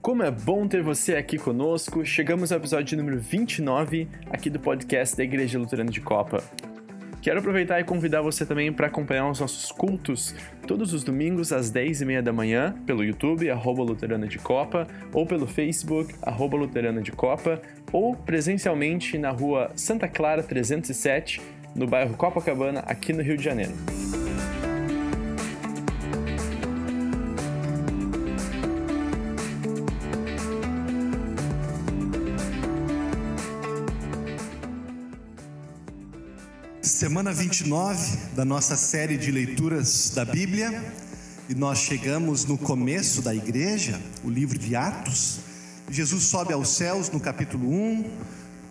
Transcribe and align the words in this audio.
Como 0.00 0.22
é 0.22 0.30
bom 0.30 0.68
ter 0.68 0.82
você 0.82 1.16
aqui 1.16 1.38
conosco. 1.38 2.04
Chegamos 2.04 2.52
ao 2.52 2.58
episódio 2.58 2.96
número 2.96 3.18
29 3.18 4.06
aqui 4.30 4.48
do 4.48 4.60
podcast 4.60 5.16
da 5.16 5.24
Igreja 5.24 5.58
Luterana 5.58 5.90
de 5.90 6.00
Copa. 6.00 6.44
Quero 7.24 7.38
aproveitar 7.38 7.80
e 7.80 7.84
convidar 7.84 8.20
você 8.20 8.44
também 8.44 8.70
para 8.70 8.86
acompanhar 8.86 9.30
os 9.30 9.40
nossos 9.40 9.72
cultos 9.72 10.34
todos 10.66 10.92
os 10.92 11.02
domingos 11.02 11.54
às 11.54 11.72
10h30 11.72 12.20
da 12.20 12.34
manhã 12.34 12.74
pelo 12.84 13.02
YouTube, 13.02 13.50
arroba 13.50 13.82
Luterana 13.82 14.28
de 14.28 14.38
Copa, 14.38 14.86
ou 15.10 15.24
pelo 15.24 15.46
Facebook, 15.46 16.14
arroba 16.20 16.58
Luterana 16.58 17.00
de 17.00 17.12
Copa, 17.12 17.62
ou 17.90 18.14
presencialmente 18.14 19.16
na 19.16 19.30
rua 19.30 19.70
Santa 19.74 20.06
Clara 20.06 20.42
307, 20.42 21.40
no 21.74 21.86
bairro 21.86 22.16
Copacabana, 22.16 22.80
aqui 22.86 23.12
no 23.12 23.22
Rio 23.22 23.36
de 23.36 23.44
Janeiro. 23.44 23.74
Semana 36.80 37.32
29 37.32 38.18
da 38.34 38.44
nossa 38.44 38.76
série 38.76 39.16
de 39.16 39.30
leituras 39.30 40.10
da 40.14 40.24
Bíblia, 40.24 40.82
e 41.48 41.54
nós 41.54 41.78
chegamos 41.80 42.44
no 42.44 42.56
começo 42.56 43.20
da 43.20 43.34
igreja, 43.34 44.00
o 44.22 44.30
livro 44.30 44.58
de 44.58 44.74
Atos. 44.76 45.40
Jesus 45.90 46.22
sobe 46.24 46.52
aos 46.52 46.68
céus 46.68 47.10
no 47.10 47.20
capítulo 47.20 47.68
1, 47.68 48.10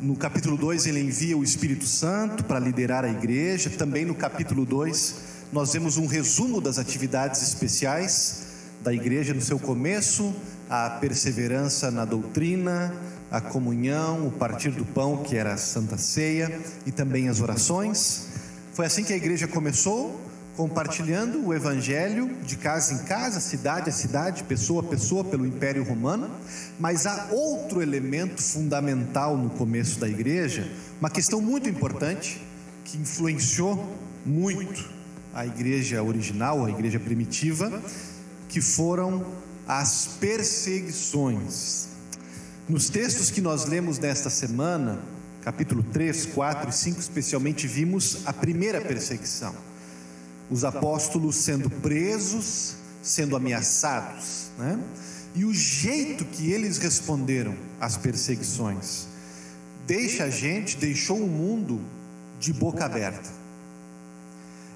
no 0.03 0.17
capítulo 0.17 0.57
2 0.57 0.85
ele 0.88 0.99
envia 0.99 1.38
o 1.38 1.43
Espírito 1.45 1.85
Santo 1.85 2.44
para 2.44 2.59
liderar 2.59 3.05
a 3.05 3.09
igreja. 3.09 3.70
Também 3.70 4.03
no 4.03 4.13
capítulo 4.13 4.66
2 4.66 5.16
nós 5.53 5.71
vemos 5.71 5.95
um 5.95 6.07
resumo 6.07 6.59
das 6.59 6.77
atividades 6.77 7.41
especiais 7.41 8.44
da 8.83 8.94
igreja 8.94 9.33
no 9.33 9.41
seu 9.41 9.58
começo, 9.58 10.36
a 10.69 10.89
perseverança 10.89 11.89
na 11.89 12.03
doutrina, 12.03 12.94
a 13.31 13.39
comunhão, 13.39 14.28
o 14.28 14.31
partir 14.31 14.72
do 14.72 14.83
pão, 14.83 15.23
que 15.23 15.38
era 15.38 15.53
a 15.53 15.58
Santa 15.58 15.97
Ceia, 15.97 16.59
e 16.85 16.91
também 16.91 17.30
as 17.30 17.39
orações. 17.39 18.25
Foi 18.73 18.85
assim 18.85 19.06
que 19.06 19.13
a 19.13 19.16
igreja 19.16 19.47
começou, 19.47 20.19
compartilhando 20.56 21.48
o 21.48 21.54
evangelho 21.54 22.36
de 22.44 22.56
casa 22.58 22.94
em 22.94 23.00
casa, 23.06 23.40
cidade 23.40 23.90
a 23.90 23.94
cidade, 23.94 24.44
pessoa 24.44 24.82
a 24.82 24.86
pessoa, 24.86 25.23
pelo 25.23 25.46
Império 25.46 25.84
Romano. 25.84 26.30
Mas 26.80 27.06
há 27.06 27.30
outro 27.32 27.82
elemento 27.82 28.42
fundamental 28.42 29.36
no 29.38 29.50
começo 29.50 30.00
da 30.00 30.08
igreja, 30.08 30.70
uma 31.00 31.09
questão 31.09 31.42
muito 31.42 31.68
importante 31.68 32.42
que 32.86 32.98
influenciou 32.98 33.98
muito 34.26 34.88
a 35.34 35.46
igreja 35.46 36.04
original, 36.04 36.66
a 36.66 36.70
igreja 36.70 37.00
primitiva, 37.00 37.81
que 38.48 38.62
foram 38.62 39.26
as 39.68 40.08
perseguições. 40.20 41.88
Nos 42.70 42.90
textos 42.90 43.31
que 43.31 43.42
nós 43.42 43.66
lemos 43.66 43.98
nesta 43.98 44.30
semana, 44.30 45.00
capítulo 45.42 45.84
3, 45.92 46.28
4 46.28 46.70
e 46.70 46.74
5, 46.74 47.00
especialmente, 47.00 47.68
vimos 47.68 48.20
a 48.26 48.31
primeira 48.31 48.80
perseguição. 48.80 49.54
Os 50.54 50.64
apóstolos 50.64 51.38
sendo 51.38 51.68
presos, 51.68 52.76
sendo 53.02 53.36
ameaçados, 53.36 54.52
né? 54.56 54.80
E 55.34 55.46
o 55.46 55.52
jeito 55.52 56.23
que 56.26 56.52
eles 56.52 56.78
responderam 56.78 57.58
às 57.82 57.98
perseguições 57.98 59.08
deixa 59.88 60.26
a 60.26 60.30
gente, 60.30 60.78
deixou 60.78 61.18
o 61.18 61.28
mundo 61.28 61.81
de 62.40 62.54
boca 62.54 62.86
aberta. 62.86 63.31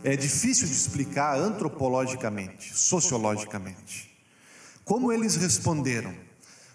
É 0.03 0.16
difícil 0.16 0.66
de 0.66 0.73
explicar 0.73 1.38
antropologicamente, 1.38 2.75
sociologicamente. 2.75 4.09
Como 4.83 5.11
eles 5.11 5.36
responderam? 5.36 6.11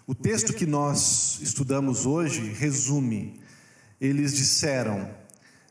O 0.07 0.15
texto 0.15 0.53
que 0.53 0.65
nós 0.65 1.39
estudamos 1.41 2.05
hoje 2.05 2.53
resume: 2.53 3.37
eles 3.99 4.33
disseram, 4.33 5.09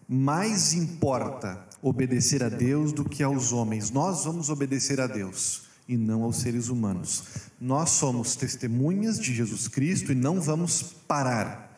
mais 0.06 0.74
importa 0.74 1.71
obedecer 1.82 2.44
a 2.44 2.48
Deus 2.48 2.92
do 2.92 3.04
que 3.04 3.22
aos 3.22 3.52
homens. 3.52 3.90
Nós 3.90 4.24
vamos 4.24 4.48
obedecer 4.48 5.00
a 5.00 5.08
Deus 5.08 5.64
e 5.88 5.96
não 5.96 6.22
aos 6.22 6.36
seres 6.36 6.68
humanos. 6.68 7.24
Nós 7.60 7.90
somos 7.90 8.36
testemunhas 8.36 9.18
de 9.18 9.34
Jesus 9.34 9.66
Cristo 9.66 10.12
e 10.12 10.14
não 10.14 10.40
vamos 10.40 10.82
parar. 11.06 11.76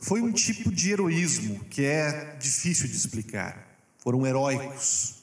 Foi 0.00 0.22
um 0.22 0.32
tipo 0.32 0.72
de 0.72 0.90
heroísmo 0.90 1.60
que 1.66 1.84
é 1.84 2.36
difícil 2.40 2.88
de 2.88 2.96
explicar. 2.96 3.78
Foram 3.98 4.26
heróicos. 4.26 5.16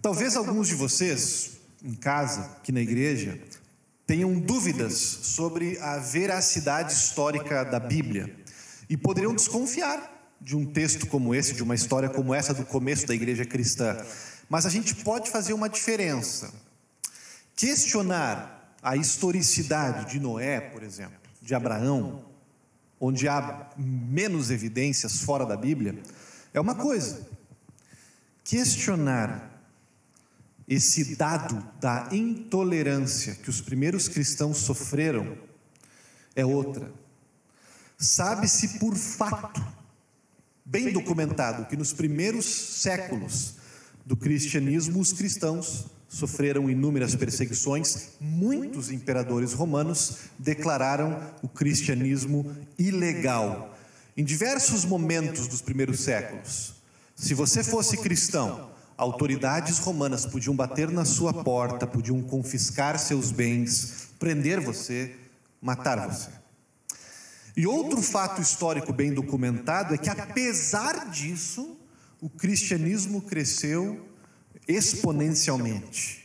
Talvez 0.00 0.36
alguns 0.36 0.68
de 0.68 0.74
vocês, 0.74 1.58
em 1.82 1.94
casa, 1.94 2.40
aqui 2.56 2.72
na 2.72 2.80
igreja, 2.80 3.38
tenham 4.06 4.38
dúvidas 4.38 4.94
sobre 4.94 5.78
a 5.78 5.98
veracidade 5.98 6.92
histórica 6.92 7.64
da 7.64 7.80
Bíblia 7.80 8.34
e 8.88 8.96
poderiam 8.96 9.34
desconfiar 9.34 10.23
de 10.44 10.54
um 10.54 10.66
texto 10.66 11.06
como 11.06 11.34
esse, 11.34 11.54
de 11.54 11.62
uma 11.62 11.74
história 11.74 12.06
como 12.10 12.34
essa 12.34 12.52
do 12.52 12.66
começo 12.66 13.06
da 13.06 13.14
igreja 13.14 13.46
cristã. 13.46 13.96
Mas 14.46 14.66
a 14.66 14.68
gente 14.68 14.94
pode 14.96 15.30
fazer 15.30 15.54
uma 15.54 15.70
diferença. 15.70 16.52
Questionar 17.56 18.76
a 18.82 18.94
historicidade 18.94 20.12
de 20.12 20.20
Noé, 20.20 20.60
por 20.60 20.82
exemplo, 20.82 21.16
de 21.40 21.54
Abraão, 21.54 22.26
onde 23.00 23.26
há 23.26 23.70
menos 23.78 24.50
evidências 24.50 25.22
fora 25.22 25.46
da 25.46 25.56
Bíblia, 25.56 25.98
é 26.52 26.60
uma 26.60 26.74
coisa. 26.74 27.26
Questionar 28.44 29.50
esse 30.68 31.16
dado 31.16 31.66
da 31.80 32.10
intolerância 32.12 33.34
que 33.34 33.48
os 33.48 33.62
primeiros 33.62 34.08
cristãos 34.08 34.58
sofreram 34.58 35.38
é 36.36 36.44
outra. 36.44 36.92
Sabe-se 37.96 38.78
por 38.78 38.94
fato, 38.94 39.64
bem 40.64 40.92
documentado, 40.92 41.66
que 41.66 41.76
nos 41.76 41.92
primeiros 41.92 42.46
séculos 42.46 43.56
do 44.04 44.16
cristianismo, 44.16 45.00
os 45.00 45.12
cristãos 45.12 45.86
sofreram 46.08 46.70
inúmeras 46.70 47.14
perseguições, 47.14 48.10
muitos 48.20 48.90
imperadores 48.90 49.52
romanos 49.52 50.18
declararam 50.38 51.20
o 51.42 51.48
cristianismo 51.48 52.54
ilegal. 52.78 53.76
Em 54.16 54.24
diversos 54.24 54.84
momentos 54.84 55.48
dos 55.48 55.60
primeiros 55.60 56.00
séculos, 56.00 56.74
se 57.16 57.34
você 57.34 57.64
fosse 57.64 57.96
cristão, 57.96 58.70
autoridades 58.96 59.78
romanas 59.78 60.24
podiam 60.24 60.54
bater 60.54 60.88
na 60.88 61.04
sua 61.04 61.32
porta, 61.32 61.86
podiam 61.86 62.22
confiscar 62.22 62.98
seus 62.98 63.32
bens, 63.32 64.08
prender 64.18 64.60
você, 64.60 65.16
matar 65.60 66.08
você. 66.08 66.43
E 67.56 67.66
outro 67.66 68.02
fato 68.02 68.42
histórico 68.42 68.92
bem 68.92 69.12
documentado 69.12 69.94
é 69.94 69.98
que, 69.98 70.10
apesar 70.10 71.10
disso, 71.10 71.76
o 72.20 72.28
cristianismo 72.28 73.22
cresceu 73.22 74.08
exponencialmente. 74.66 76.24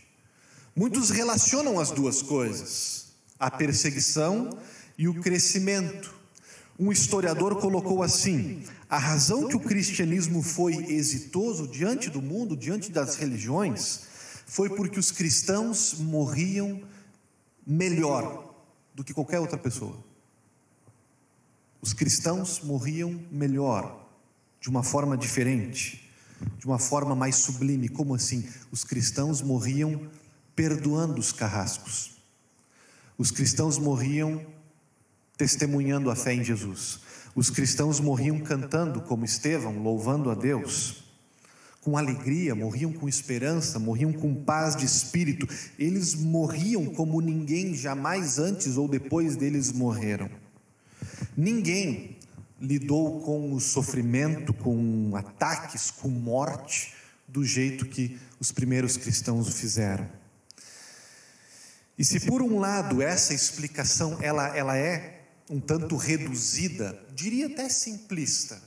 Muitos 0.76 1.10
relacionam 1.10 1.80
as 1.80 1.92
duas 1.92 2.22
coisas, 2.22 3.08
a 3.40 3.52
perseguição 3.52 4.50
e 4.98 5.08
o 5.08 5.22
crescimento. 5.22 6.16
Um 6.80 6.92
historiador 6.92 7.58
colocou 7.58 8.02
assim: 8.02 8.64
a 8.90 8.98
razão 8.98 9.48
que 9.48 9.56
o 9.56 9.60
cristianismo 9.60 10.42
foi 10.42 10.74
exitoso 10.92 11.68
diante 11.68 12.10
do 12.10 12.22
mundo, 12.22 12.56
diante 12.56 12.92
das 12.92 13.16
religiões, 13.16 14.02
foi 14.48 14.70
porque 14.70 14.98
os 14.98 15.12
cristãos 15.12 15.96
morriam 16.00 16.82
melhor 17.68 18.56
do 18.96 19.04
que 19.04 19.14
qualquer 19.14 19.40
outra 19.40 19.58
pessoa. 19.58 20.09
Os 21.82 21.94
cristãos 21.94 22.60
morriam 22.62 23.20
melhor, 23.32 24.06
de 24.60 24.70
uma 24.70 24.84
forma 24.84 25.18
diferente, 25.18 26.12
de 26.58 26.66
uma 26.66 26.78
forma 26.78 27.16
mais 27.16 27.38
sublime. 27.38 27.88
Como 27.88 28.14
assim? 28.14 28.48
Os 28.70 28.84
cristãos 28.84 29.42
morriam 29.42 30.10
perdoando 30.56 31.20
os 31.20 31.32
carrascos. 31.32 32.12
Os 33.18 33.32
cristãos 33.32 33.78
morriam 33.78 34.46
testemunhando 35.38 36.12
a 36.12 36.16
fé 36.16 36.34
em 36.34 36.44
Jesus. 36.44 37.00
Os 37.34 37.50
cristãos 37.50 38.02
morriam 38.02 38.40
cantando 38.40 39.00
como 39.02 39.24
Estevão, 39.24 39.82
louvando 39.82 40.30
a 40.30 40.36
Deus. 40.36 41.06
Com 41.82 41.98
alegria, 41.98 42.54
morriam 42.54 42.92
com 42.92 43.08
esperança, 43.08 43.80
morriam 43.80 44.12
com 44.12 44.36
paz 44.36 44.76
de 44.76 44.86
espírito. 44.86 45.48
Eles 45.78 46.14
morriam 46.14 46.88
como 46.88 47.22
ninguém 47.22 47.74
jamais 47.74 48.38
antes 48.38 48.76
ou 48.76 48.86
depois 48.86 49.38
deles 49.38 49.72
morreram. 49.72 50.30
Ninguém 51.36 52.18
lidou 52.60 53.22
com 53.22 53.54
o 53.54 53.60
sofrimento, 53.60 54.54
com 54.54 55.16
ataques, 55.16 55.92
com 55.92 56.10
morte, 56.10 56.94
do 57.28 57.46
jeito 57.46 57.86
que 57.86 58.20
os 58.40 58.52
primeiros 58.52 58.98
cristãos 58.98 59.48
o 59.48 59.52
fizeram. 59.52 60.10
E 61.98 62.04
se 62.04 62.22
por 62.22 62.42
um 62.42 62.60
lado 62.60 63.02
essa 63.02 63.34
explicação 63.34 64.18
ela, 64.22 64.56
ela 64.56 64.78
é 64.78 65.22
um 65.50 65.60
tanto 65.60 65.96
reduzida, 65.96 67.00
diria 67.14 67.48
até 67.48 67.68
simplista, 67.70 68.62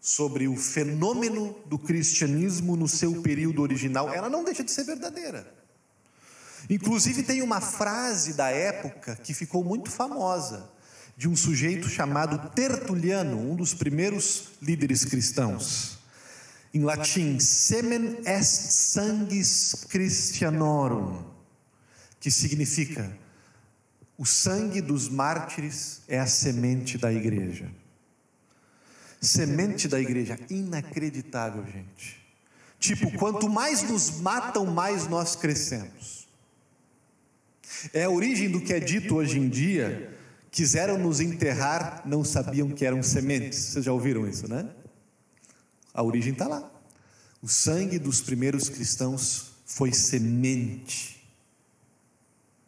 sobre 0.00 0.48
o 0.48 0.56
fenômeno 0.56 1.56
do 1.66 1.78
cristianismo 1.78 2.76
no 2.76 2.88
seu 2.88 3.20
período 3.20 3.62
original, 3.62 4.12
ela 4.12 4.30
não 4.30 4.44
deixa 4.44 4.62
de 4.62 4.70
ser 4.70 4.84
verdadeira. 4.84 5.52
Inclusive, 6.70 7.22
tem 7.22 7.42
uma 7.42 7.60
frase 7.60 8.32
da 8.34 8.48
época 8.50 9.16
que 9.16 9.34
ficou 9.34 9.64
muito 9.64 9.90
famosa, 9.90 10.70
de 11.18 11.28
um 11.28 11.34
sujeito 11.34 11.88
chamado 11.88 12.48
Tertuliano, 12.50 13.36
um 13.50 13.56
dos 13.56 13.74
primeiros 13.74 14.50
líderes 14.62 15.04
cristãos. 15.04 15.98
Em 16.72 16.84
latim, 16.84 17.40
semen 17.40 18.18
est 18.24 18.70
sanguis 18.70 19.84
Christianorum, 19.88 21.24
que 22.20 22.30
significa 22.30 23.12
o 24.16 24.24
sangue 24.24 24.80
dos 24.80 25.08
mártires 25.08 26.02
é 26.06 26.20
a 26.20 26.26
semente 26.26 26.96
da 26.96 27.12
igreja. 27.12 27.68
Semente 29.20 29.88
da 29.88 30.00
igreja, 30.00 30.38
inacreditável, 30.48 31.64
gente. 31.64 32.24
Tipo, 32.78 33.10
quanto 33.18 33.48
mais 33.48 33.82
nos 33.82 34.20
matam, 34.20 34.66
mais 34.66 35.08
nós 35.08 35.34
crescemos. 35.34 36.28
É 37.92 38.04
a 38.04 38.10
origem 38.10 38.48
do 38.48 38.60
que 38.60 38.72
é 38.72 38.78
dito 38.78 39.16
hoje 39.16 39.36
em 39.36 39.48
dia. 39.48 40.16
Quiseram 40.50 40.98
nos 40.98 41.20
enterrar, 41.20 42.02
não 42.04 42.24
sabiam 42.24 42.70
que 42.70 42.84
eram 42.84 43.02
sementes. 43.02 43.58
Vocês 43.58 43.84
já 43.84 43.92
ouviram 43.92 44.26
isso, 44.26 44.48
né? 44.48 44.68
A 45.92 46.02
origem 46.02 46.32
está 46.32 46.46
lá. 46.46 46.70
O 47.42 47.48
sangue 47.48 47.98
dos 47.98 48.20
primeiros 48.20 48.68
cristãos 48.68 49.52
foi 49.64 49.92
semente. 49.92 51.28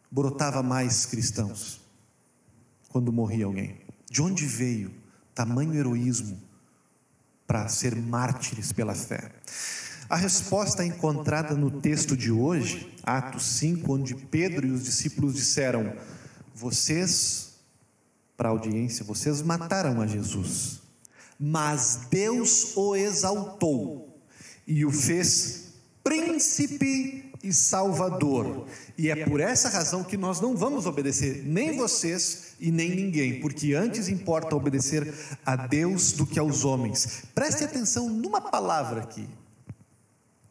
Brotava 0.09 0.61
mais 0.61 1.05
cristãos 1.05 1.81
quando 2.89 3.11
morria 3.11 3.45
alguém. 3.45 3.77
De 4.09 4.21
onde 4.21 4.45
veio 4.45 4.93
tamanho 5.33 5.73
heroísmo 5.73 6.37
para 7.47 7.67
ser 7.67 7.95
mártires 7.95 8.71
pela 8.71 8.93
fé? 8.93 9.31
A 10.09 10.17
resposta 10.17 10.83
é 10.83 10.87
encontrada 10.87 11.55
no 11.55 11.71
texto 11.79 12.17
de 12.17 12.29
hoje, 12.29 12.93
Atos 13.01 13.45
5, 13.45 13.93
onde 13.93 14.13
Pedro 14.13 14.67
e 14.67 14.71
os 14.71 14.83
discípulos 14.83 15.35
disseram: 15.35 15.95
Vocês, 16.53 17.50
para 18.41 18.49
a 18.49 18.53
audiência, 18.53 19.05
vocês 19.05 19.43
mataram 19.43 20.01
a 20.01 20.07
Jesus, 20.07 20.81
mas 21.39 22.07
Deus 22.09 22.75
o 22.75 22.95
exaltou 22.95 24.19
e 24.65 24.83
o 24.83 24.89
fez 24.89 25.75
príncipe 26.03 27.31
e 27.43 27.53
salvador. 27.53 28.65
E 28.97 29.11
é 29.11 29.25
por 29.27 29.39
essa 29.39 29.69
razão 29.69 30.03
que 30.03 30.17
nós 30.17 30.41
não 30.41 30.57
vamos 30.57 30.87
obedecer 30.87 31.43
nem 31.45 31.77
vocês 31.77 32.55
e 32.59 32.71
nem 32.71 32.89
ninguém, 32.89 33.39
porque 33.41 33.75
antes 33.75 34.09
importa 34.09 34.55
obedecer 34.55 35.13
a 35.45 35.55
Deus 35.55 36.11
do 36.11 36.25
que 36.25 36.39
aos 36.39 36.65
homens. 36.65 37.25
Preste 37.35 37.63
atenção 37.63 38.09
numa 38.09 38.41
palavra 38.41 39.03
aqui 39.03 39.29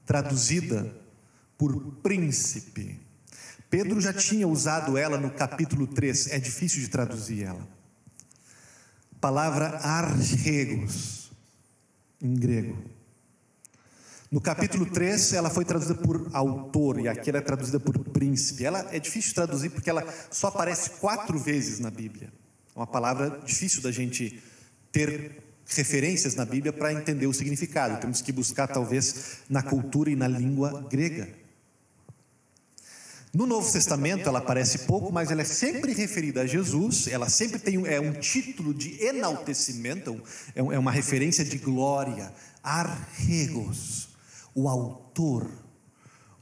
traduzida 0.07 0.95
por 1.59 1.77
príncipe. 2.05 3.01
Pedro 3.69 4.01
já 4.01 4.13
tinha 4.13 4.47
usado 4.47 4.97
ela 4.97 5.19
no 5.19 5.33
capítulo 5.33 5.89
3, 5.89 6.29
é 6.29 6.39
difícil 6.39 6.83
de 6.83 6.89
traduzir 6.89 7.43
ela. 7.43 7.80
Palavra 9.21 9.79
arregos, 9.79 11.31
em 12.23 12.35
grego. 12.35 12.79
No 14.31 14.41
capítulo 14.41 14.87
3, 14.87 15.33
ela 15.33 15.51
foi 15.51 15.65
traduzida 15.65 15.97
por 15.97 16.31
autor, 16.33 17.01
e 17.01 17.09
aqui 17.09 17.31
ela 17.31 17.39
é 17.39 17.43
traduzida 17.43 17.81
por 17.81 17.99
príncipe. 17.99 18.65
Ela 18.65 18.87
é 18.93 19.01
difícil 19.01 19.31
de 19.31 19.35
traduzir 19.35 19.71
porque 19.71 19.91
ela 19.91 20.07
só 20.31 20.47
aparece 20.47 20.91
quatro 21.01 21.39
vezes 21.39 21.81
na 21.81 21.91
Bíblia. 21.91 22.33
É 22.75 22.79
uma 22.79 22.87
palavra 22.87 23.41
difícil 23.45 23.83
da 23.83 23.91
gente 23.91 24.41
ter 24.93 25.43
referências 25.67 26.35
na 26.35 26.45
Bíblia 26.45 26.73
para 26.73 26.93
entender 26.93 27.27
o 27.27 27.35
significado. 27.35 28.01
Temos 28.01 28.23
que 28.23 28.33
buscar, 28.33 28.69
talvez, 28.69 29.39
na 29.49 29.63
cultura 29.63 30.11
e 30.11 30.17
na 30.17 30.29
língua 30.29 30.87
grega. 30.89 31.40
No 33.33 33.47
Novo 33.47 33.71
Testamento 33.71 34.29
ela 34.29 34.41
aparece 34.41 34.81
pouco, 34.81 35.13
mas 35.13 35.31
ela 35.31 35.43
é 35.43 35.45
sempre 35.45 35.93
referida 35.93 36.43
a 36.43 36.47
Jesus, 36.47 37.07
ela 37.07 37.29
sempre 37.29 37.61
tem 37.61 37.87
é 37.87 38.01
um 38.01 38.13
título 38.13 38.75
de 38.75 39.01
enaltecimento, 39.05 40.21
é, 40.55 40.59
é 40.59 40.79
uma 40.79 40.91
referência 40.91 41.45
de 41.45 41.57
glória. 41.57 42.33
Arregos, 42.61 44.09
o 44.53 44.69
autor, 44.69 45.49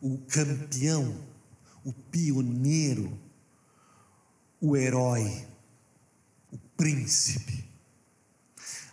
o 0.01 0.17
campeão, 0.19 1.15
o 1.85 1.93
pioneiro, 1.93 3.19
o 4.59 4.75
herói, 4.75 5.47
o 6.51 6.59
príncipe. 6.77 7.69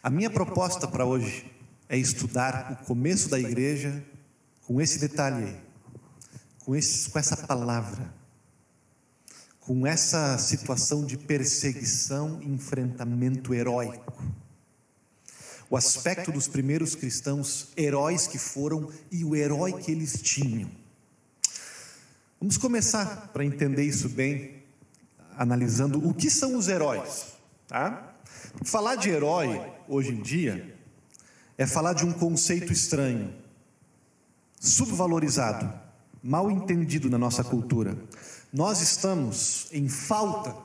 A 0.03 0.09
minha 0.09 0.29
proposta 0.29 0.85
para 0.85 1.05
hoje 1.05 1.49
é 1.87 1.97
estudar 1.97 2.73
o 2.73 2.85
começo 2.85 3.29
da 3.29 3.39
igreja 3.39 4.03
com 4.67 4.81
esse 4.81 4.99
detalhe 4.99 5.45
aí, 5.45 5.64
com, 6.65 6.75
esse, 6.75 7.09
com 7.11 7.19
essa 7.19 7.37
palavra, 7.37 8.11
com 9.59 9.85
essa 9.85 10.35
situação 10.39 11.05
de 11.05 11.15
perseguição 11.15 12.41
e 12.41 12.49
enfrentamento 12.49 13.53
heróico. 13.53 14.13
O 15.69 15.77
aspecto 15.77 16.31
dos 16.31 16.47
primeiros 16.47 16.95
cristãos, 16.95 17.69
heróis 17.77 18.25
que 18.25 18.39
foram 18.39 18.91
e 19.11 19.23
o 19.23 19.35
herói 19.35 19.73
que 19.73 19.91
eles 19.91 20.21
tinham. 20.21 20.69
Vamos 22.39 22.57
começar 22.57 23.29
para 23.31 23.45
entender 23.45 23.83
isso 23.83 24.09
bem, 24.09 24.63
analisando 25.37 26.07
o 26.07 26.13
que 26.13 26.29
são 26.29 26.55
os 26.55 26.67
heróis, 26.67 27.27
tá? 27.67 28.15
Falar 28.63 28.95
de 28.95 29.09
herói, 29.09 29.61
hoje 29.87 30.11
em 30.11 30.21
dia, 30.21 30.75
é 31.57 31.65
falar 31.65 31.93
de 31.93 32.05
um 32.05 32.13
conceito 32.13 32.71
estranho, 32.71 33.33
subvalorizado, 34.59 35.84
mal 36.25 36.49
entendido 36.49 37.07
na 37.07 37.19
nossa 37.19 37.43
cultura. 37.43 37.95
Nós 38.51 38.81
estamos 38.81 39.67
em 39.71 39.87
falta 39.87 40.55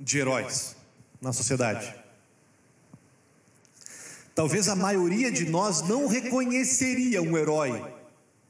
de 0.00 0.18
heróis 0.18 0.74
na 1.20 1.34
sociedade. 1.34 1.94
Talvez 4.34 4.68
a 4.68 4.74
maioria 4.74 5.30
de 5.30 5.44
nós 5.44 5.82
não 5.82 6.06
reconheceria 6.06 7.20
um 7.20 7.36
herói 7.36 7.84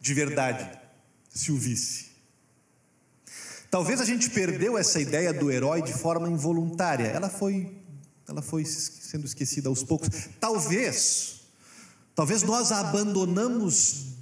de 0.01 0.15
verdade 0.15 0.71
se 1.29 1.51
o 1.51 1.57
visse. 1.57 2.13
Talvez 3.69 4.01
a 4.01 4.05
gente 4.05 4.31
perdeu 4.31 4.79
essa 4.79 5.01
ideia 5.01 5.33
do 5.33 5.51
herói 5.51 5.83
de 5.83 5.93
forma 5.93 6.29
involuntária. 6.29 7.07
Ela 7.07 7.29
foi 7.29 7.77
ela 8.29 8.43
foi 8.43 8.65
sendo 8.65 9.25
esquecida 9.25 9.69
aos 9.69 9.83
poucos. 9.83 10.09
Talvez, 10.41 11.41
talvez 12.15 12.43
nós 12.43 12.71
a 12.71 12.81
abandonamos 12.81 14.17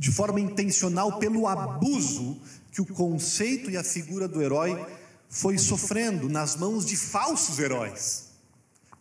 de 0.00 0.10
forma 0.10 0.40
intencional 0.40 1.18
pelo 1.18 1.46
abuso 1.46 2.40
que 2.72 2.80
o 2.80 2.86
conceito 2.86 3.70
e 3.70 3.76
a 3.76 3.84
figura 3.84 4.26
do 4.26 4.40
herói 4.40 4.82
foi 5.28 5.58
sofrendo 5.58 6.26
nas 6.26 6.56
mãos 6.56 6.86
de 6.86 6.96
falsos 6.96 7.58
heróis 7.58 8.30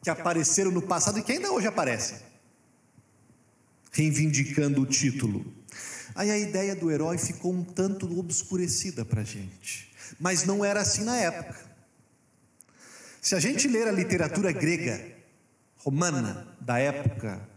que 0.03 0.09
apareceram 0.09 0.71
no 0.71 0.81
passado 0.81 1.17
e 1.17 1.23
que 1.23 1.31
ainda 1.31 1.53
hoje 1.53 1.67
aparecem, 1.67 2.17
reivindicando 3.93 4.81
o 4.81 4.85
título. 4.85 5.45
Aí 6.13 6.29
a 6.29 6.37
ideia 6.37 6.75
do 6.75 6.91
herói 6.91 7.17
ficou 7.17 7.53
um 7.53 7.63
tanto 7.63 8.19
obscurecida 8.19 9.05
para 9.05 9.21
a 9.21 9.25
gente, 9.25 9.93
mas 10.19 10.43
não 10.43 10.65
era 10.65 10.81
assim 10.81 11.05
na 11.05 11.15
época. 11.15 11.57
Se 13.21 13.35
a 13.35 13.39
gente 13.39 13.69
ler 13.69 13.87
a 13.87 13.91
literatura 13.93 14.51
grega, 14.51 15.15
romana, 15.77 16.57
da 16.59 16.77
época, 16.77 17.48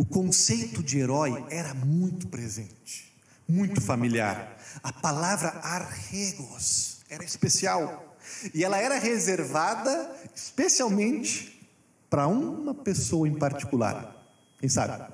o 0.00 0.04
conceito 0.06 0.82
de 0.82 0.98
herói 0.98 1.44
era 1.50 1.74
muito 1.74 2.26
presente, 2.28 3.14
muito 3.46 3.82
familiar. 3.82 4.56
A 4.82 4.90
palavra 4.90 5.50
arregos 5.62 7.02
era 7.10 7.22
especial 7.22 8.16
e 8.54 8.64
ela 8.64 8.78
era 8.78 8.98
reservada 8.98 10.10
especialmente 10.34 11.68
para 12.08 12.26
uma 12.26 12.74
pessoa 12.74 13.28
em 13.28 13.34
particular. 13.34 14.16
Quem 14.58 14.70
sabe? 14.70 15.12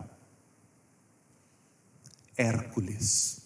Hércules. 2.37 3.41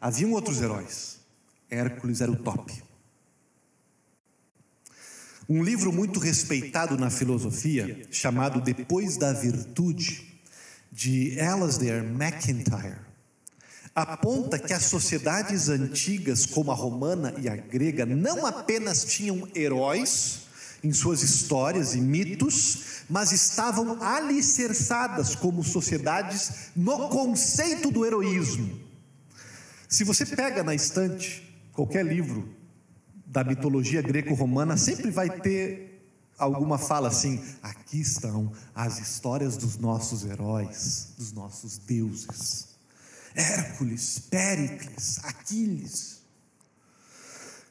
Haviam 0.00 0.32
outros 0.32 0.62
heróis. 0.62 1.20
Hércules 1.68 2.22
era 2.22 2.32
o 2.32 2.36
top. 2.36 2.82
Um 5.48 5.62
livro 5.62 5.92
muito 5.92 6.18
respeitado 6.20 6.96
na 6.96 7.10
filosofia, 7.10 8.06
chamado 8.10 8.62
Depois 8.62 9.18
da 9.18 9.32
Virtude, 9.32 10.40
de 10.90 11.38
Alasdair 11.38 12.02
MacIntyre, 12.02 12.96
aponta 13.94 14.58
que 14.58 14.72
as 14.72 14.84
sociedades 14.84 15.68
antigas, 15.68 16.46
como 16.46 16.70
a 16.70 16.74
romana 16.74 17.34
e 17.38 17.48
a 17.48 17.56
grega, 17.56 18.06
não 18.06 18.46
apenas 18.46 19.04
tinham 19.04 19.46
heróis 19.54 20.44
em 20.82 20.92
suas 20.92 21.22
histórias 21.22 21.94
e 21.94 22.00
mitos, 22.00 23.02
mas 23.10 23.32
estavam 23.32 24.02
alicerçadas 24.02 25.34
como 25.34 25.62
sociedades 25.62 26.70
no 26.74 27.08
conceito 27.08 27.90
do 27.90 28.06
heroísmo. 28.06 28.78
Se 29.88 30.04
você 30.04 30.24
pega 30.24 30.62
na 30.62 30.74
estante 30.74 31.42
qualquer 31.72 32.04
livro 32.06 32.53
da 33.26 33.42
mitologia 33.42 34.02
greco-romana 34.02 34.76
sempre 34.76 35.10
vai 35.10 35.30
ter 35.40 35.94
alguma 36.38 36.78
fala 36.78 37.08
assim: 37.08 37.42
aqui 37.62 38.00
estão 38.00 38.52
as 38.74 38.98
histórias 38.98 39.56
dos 39.56 39.76
nossos 39.76 40.24
heróis, 40.24 41.14
dos 41.16 41.32
nossos 41.32 41.78
deuses. 41.78 42.74
Hércules, 43.34 44.20
Péricles, 44.30 45.18
Aquiles. 45.24 46.22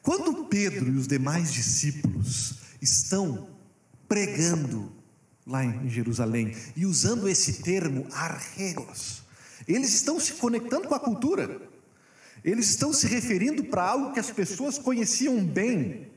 Quando 0.01 0.45
Pedro 0.45 0.91
e 0.91 0.97
os 0.97 1.07
demais 1.07 1.53
discípulos 1.53 2.55
estão 2.81 3.47
pregando 4.09 4.91
lá 5.47 5.63
em 5.63 5.89
Jerusalém 5.89 6.53
e 6.75 6.85
usando 6.85 7.29
esse 7.29 7.61
termo 7.61 8.05
arregos, 8.11 9.23
eles 9.65 9.93
estão 9.93 10.19
se 10.19 10.33
conectando 10.33 10.89
com 10.89 10.95
a 10.95 10.99
cultura. 10.99 11.72
Eles 12.43 12.69
estão 12.69 12.91
se 12.91 13.07
referindo 13.07 13.63
para 13.63 13.83
algo 13.83 14.13
que 14.13 14.19
as 14.19 14.29
pessoas 14.29 14.77
conheciam 14.77 15.43
bem 15.43 16.11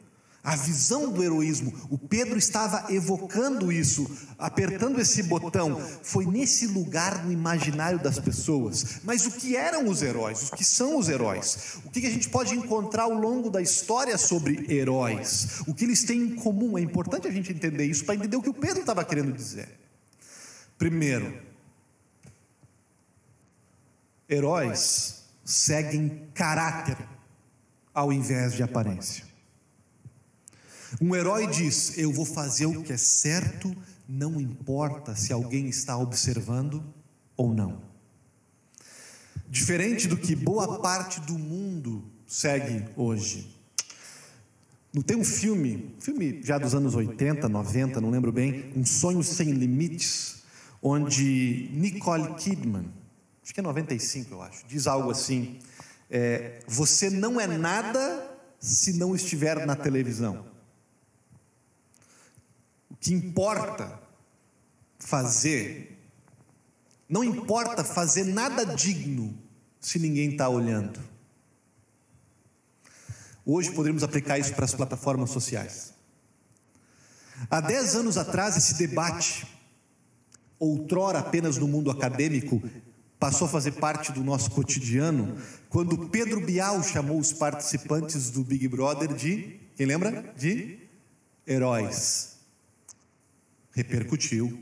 a 0.46 0.54
visão 0.54 1.10
do 1.10 1.24
heroísmo. 1.24 1.74
O 1.90 1.98
Pedro 1.98 2.38
estava 2.38 2.92
evocando 2.94 3.72
isso, 3.72 4.08
apertando 4.38 5.00
esse 5.00 5.24
botão. 5.24 5.76
Foi 6.04 6.24
nesse 6.24 6.68
lugar 6.68 7.24
no 7.24 7.32
imaginário 7.32 7.98
das 7.98 8.20
pessoas. 8.20 9.00
Mas 9.02 9.26
o 9.26 9.32
que 9.32 9.56
eram 9.56 9.88
os 9.88 10.02
heróis? 10.02 10.48
O 10.48 10.56
que 10.56 10.62
são 10.64 10.98
os 10.98 11.08
heróis? 11.08 11.80
O 11.84 11.90
que 11.90 12.06
a 12.06 12.10
gente 12.10 12.28
pode 12.28 12.54
encontrar 12.54 13.02
ao 13.02 13.12
longo 13.12 13.50
da 13.50 13.60
história 13.60 14.16
sobre 14.16 14.72
heróis? 14.72 15.62
O 15.66 15.74
que 15.74 15.84
eles 15.84 16.04
têm 16.04 16.20
em 16.20 16.36
comum? 16.36 16.78
É 16.78 16.80
importante 16.80 17.26
a 17.26 17.30
gente 17.32 17.52
entender 17.52 17.84
isso 17.84 18.04
para 18.04 18.14
entender 18.14 18.36
o 18.36 18.42
que 18.42 18.50
o 18.50 18.54
Pedro 18.54 18.80
estava 18.80 19.04
querendo 19.04 19.32
dizer. 19.32 19.68
Primeiro, 20.78 21.42
heróis 24.30 25.15
seguem 25.46 26.28
caráter 26.34 26.98
ao 27.94 28.12
invés 28.12 28.52
de 28.52 28.62
aparência. 28.62 29.24
Um 31.00 31.14
herói 31.14 31.46
diz: 31.46 31.96
Eu 31.96 32.12
vou 32.12 32.26
fazer 32.26 32.66
o 32.66 32.82
que 32.82 32.92
é 32.92 32.96
certo, 32.96 33.74
não 34.08 34.40
importa 34.40 35.14
se 35.14 35.32
alguém 35.32 35.68
está 35.68 35.96
observando 35.96 36.84
ou 37.36 37.54
não. 37.54 37.80
Diferente 39.48 40.08
do 40.08 40.16
que 40.16 40.34
boa 40.34 40.80
parte 40.80 41.20
do 41.20 41.38
mundo 41.38 42.04
segue 42.26 42.84
hoje. 42.96 43.54
Não 44.92 45.02
tem 45.02 45.16
um 45.16 45.24
filme, 45.24 45.94
filme 46.00 46.40
já 46.42 46.58
dos 46.58 46.74
anos 46.74 46.94
80, 46.94 47.48
90, 47.48 48.00
não 48.00 48.10
lembro 48.10 48.32
bem, 48.32 48.72
Um 48.74 48.84
Sonho 48.84 49.22
Sem 49.22 49.52
Limites, 49.52 50.42
onde 50.82 51.70
Nicole 51.72 52.34
Kidman, 52.34 52.90
acho 53.46 53.54
que 53.54 53.60
é 53.60 53.62
95, 53.62 54.34
eu 54.34 54.42
acho, 54.42 54.66
diz 54.66 54.88
algo 54.88 55.08
assim: 55.08 55.60
é, 56.10 56.58
Você 56.66 57.08
não 57.08 57.40
é 57.40 57.46
nada 57.46 58.28
se 58.58 58.94
não 58.94 59.14
estiver 59.14 59.64
na 59.64 59.76
televisão. 59.76 60.44
O 62.90 62.96
que 62.96 63.14
importa 63.14 64.00
fazer, 64.98 65.96
não 67.08 67.22
importa 67.22 67.84
fazer 67.84 68.24
nada 68.24 68.66
digno 68.66 69.38
se 69.80 70.00
ninguém 70.00 70.32
está 70.32 70.48
olhando. 70.48 70.98
Hoje 73.44 73.70
poderíamos 73.70 74.02
aplicar 74.02 74.40
isso 74.40 74.54
para 74.54 74.64
as 74.64 74.74
plataformas 74.74 75.30
sociais. 75.30 75.94
Há 77.48 77.60
dez 77.60 77.94
anos 77.94 78.18
atrás, 78.18 78.56
esse 78.56 78.74
debate, 78.74 79.46
outrora 80.58 81.20
apenas 81.20 81.56
no 81.58 81.68
mundo 81.68 81.92
acadêmico, 81.92 82.60
passou 83.18 83.46
a 83.46 83.50
fazer 83.50 83.72
parte 83.72 84.12
do 84.12 84.22
nosso 84.22 84.50
cotidiano, 84.50 85.36
quando 85.68 86.08
Pedro 86.08 86.44
Bial 86.44 86.82
chamou 86.82 87.18
os 87.18 87.32
participantes 87.32 88.30
do 88.30 88.44
Big 88.44 88.68
Brother 88.68 89.12
de, 89.14 89.60
quem 89.76 89.86
lembra? 89.86 90.32
De 90.36 90.78
heróis 91.46 92.36
repercutiu 93.76 94.58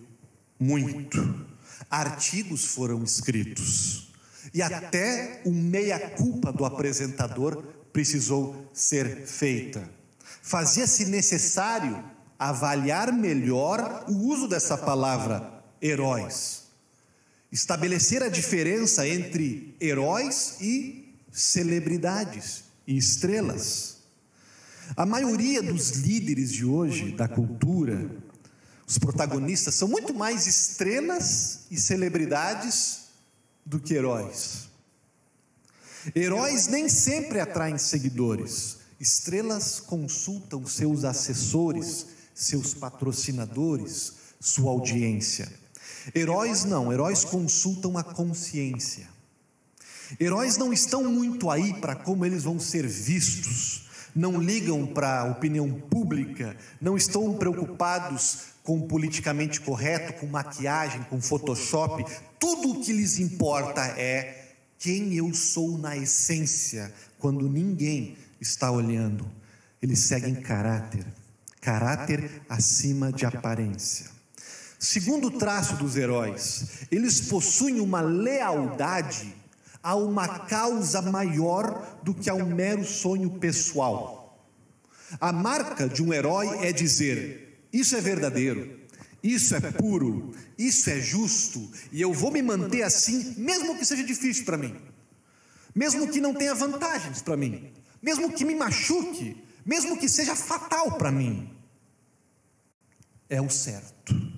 muito. 0.58 1.46
Artigos 1.88 2.64
foram 2.64 3.04
escritos. 3.04 4.12
E 4.52 4.60
até 4.60 5.40
o 5.44 5.52
meia-culpa 5.52 6.52
do 6.52 6.64
apresentador 6.64 7.62
precisou 7.92 8.68
ser 8.74 9.24
feita. 9.26 9.88
Fazia-se 10.42 11.06
necessário 11.06 12.02
avaliar 12.36 13.12
melhor 13.12 14.04
o 14.08 14.12
uso 14.12 14.48
dessa 14.48 14.76
palavra 14.76 15.64
heróis. 15.80 16.63
Estabelecer 17.54 18.20
a 18.20 18.28
diferença 18.28 19.06
entre 19.06 19.76
heróis 19.80 20.56
e 20.60 21.14
celebridades 21.30 22.64
e 22.84 22.96
estrelas. 22.96 23.98
A 24.96 25.06
maioria 25.06 25.62
dos 25.62 25.90
líderes 25.90 26.50
de 26.50 26.64
hoje 26.64 27.12
da 27.12 27.28
cultura, 27.28 28.10
os 28.84 28.98
protagonistas 28.98 29.76
são 29.76 29.86
muito 29.86 30.12
mais 30.12 30.48
estrelas 30.48 31.60
e 31.70 31.76
celebridades 31.76 33.02
do 33.64 33.78
que 33.78 33.94
heróis. 33.94 34.68
Heróis 36.12 36.66
nem 36.66 36.88
sempre 36.88 37.38
atraem 37.38 37.78
seguidores. 37.78 38.78
Estrelas 38.98 39.78
consultam 39.78 40.66
seus 40.66 41.04
assessores, 41.04 42.06
seus 42.34 42.74
patrocinadores, 42.74 44.12
sua 44.40 44.72
audiência. 44.72 45.62
Heróis 46.14 46.64
não, 46.64 46.92
heróis 46.92 47.24
consultam 47.24 47.96
a 47.96 48.02
consciência. 48.02 49.06
Heróis 50.20 50.56
não 50.56 50.72
estão 50.72 51.04
muito 51.04 51.50
aí 51.50 51.74
para 51.74 51.94
como 51.94 52.24
eles 52.24 52.44
vão 52.44 52.58
ser 52.58 52.86
vistos, 52.86 53.88
não 54.14 54.40
ligam 54.40 54.86
para 54.86 55.20
a 55.20 55.24
opinião 55.24 55.70
pública, 55.70 56.56
não 56.80 56.96
estão 56.96 57.34
preocupados 57.34 58.54
com 58.62 58.78
o 58.78 58.86
politicamente 58.88 59.60
correto, 59.60 60.14
com 60.14 60.26
maquiagem, 60.26 61.02
com 61.04 61.20
Photoshop, 61.20 62.04
tudo 62.38 62.72
o 62.72 62.80
que 62.80 62.92
lhes 62.92 63.18
importa 63.18 63.80
é 63.82 64.54
quem 64.78 65.14
eu 65.14 65.32
sou 65.34 65.78
na 65.78 65.96
essência, 65.96 66.92
quando 67.18 67.48
ninguém 67.48 68.16
está 68.40 68.70
olhando. 68.70 69.26
Eles 69.80 70.00
seguem 70.00 70.34
caráter, 70.34 71.06
caráter 71.60 72.42
acima 72.48 73.12
de 73.12 73.26
aparência. 73.26 74.13
Segundo 74.84 75.30
traço 75.30 75.76
dos 75.76 75.96
heróis, 75.96 76.86
eles 76.90 77.22
possuem 77.22 77.80
uma 77.80 78.02
lealdade 78.02 79.34
a 79.82 79.96
uma 79.96 80.40
causa 80.40 81.00
maior 81.00 82.00
do 82.02 82.12
que 82.12 82.28
a 82.28 82.34
um 82.34 82.54
mero 82.54 82.84
sonho 82.84 83.30
pessoal. 83.38 84.46
A 85.18 85.32
marca 85.32 85.88
de 85.88 86.02
um 86.02 86.12
herói 86.12 86.66
é 86.66 86.70
dizer: 86.70 87.66
isso 87.72 87.96
é 87.96 88.00
verdadeiro, 88.02 88.78
isso 89.22 89.56
é 89.56 89.60
puro, 89.72 90.34
isso 90.58 90.90
é 90.90 91.00
justo, 91.00 91.66
e 91.90 92.02
eu 92.02 92.12
vou 92.12 92.30
me 92.30 92.42
manter 92.42 92.82
assim, 92.82 93.36
mesmo 93.38 93.78
que 93.78 93.86
seja 93.86 94.04
difícil 94.04 94.44
para 94.44 94.58
mim, 94.58 94.76
mesmo 95.74 96.08
que 96.08 96.20
não 96.20 96.34
tenha 96.34 96.54
vantagens 96.54 97.22
para 97.22 97.38
mim, 97.38 97.72
mesmo 98.02 98.30
que 98.30 98.44
me 98.44 98.54
machuque, 98.54 99.42
mesmo 99.64 99.96
que 99.96 100.10
seja 100.10 100.36
fatal 100.36 100.98
para 100.98 101.10
mim. 101.10 101.50
É 103.30 103.40
o 103.40 103.48
certo. 103.48 104.33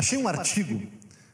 Achei 0.00 0.16
um 0.16 0.26
artigo 0.26 0.80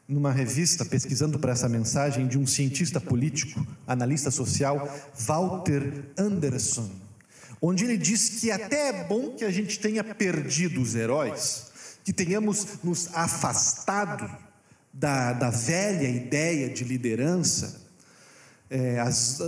numa 0.09 0.33
revista 0.33 0.85
pesquisando 0.85 1.39
para 1.39 1.53
essa 1.53 1.69
mensagem 1.69 2.27
de 2.27 2.37
um 2.37 2.47
cientista 2.47 3.01
político, 3.01 3.65
analista 3.87 4.31
social, 4.31 4.89
Walter 5.17 6.05
Anderson 6.19 6.91
onde 7.61 7.85
ele 7.85 7.97
diz 7.97 8.41
que 8.41 8.51
até 8.51 8.89
é 8.89 9.05
bom 9.05 9.31
que 9.31 9.45
a 9.45 9.51
gente 9.51 9.79
tenha 9.79 10.05
perdido 10.05 10.81
os 10.81 10.95
heróis, 10.95 11.67
que 12.05 12.13
tenhamos 12.13 12.67
nos 12.83 13.09
afastado 13.15 14.31
da, 14.93 15.33
da 15.33 15.51
velha 15.51 16.09
ideia 16.09 16.69
de 16.69 16.85
liderança, 16.85 17.83
é, 18.71 19.01
as, 19.01 19.41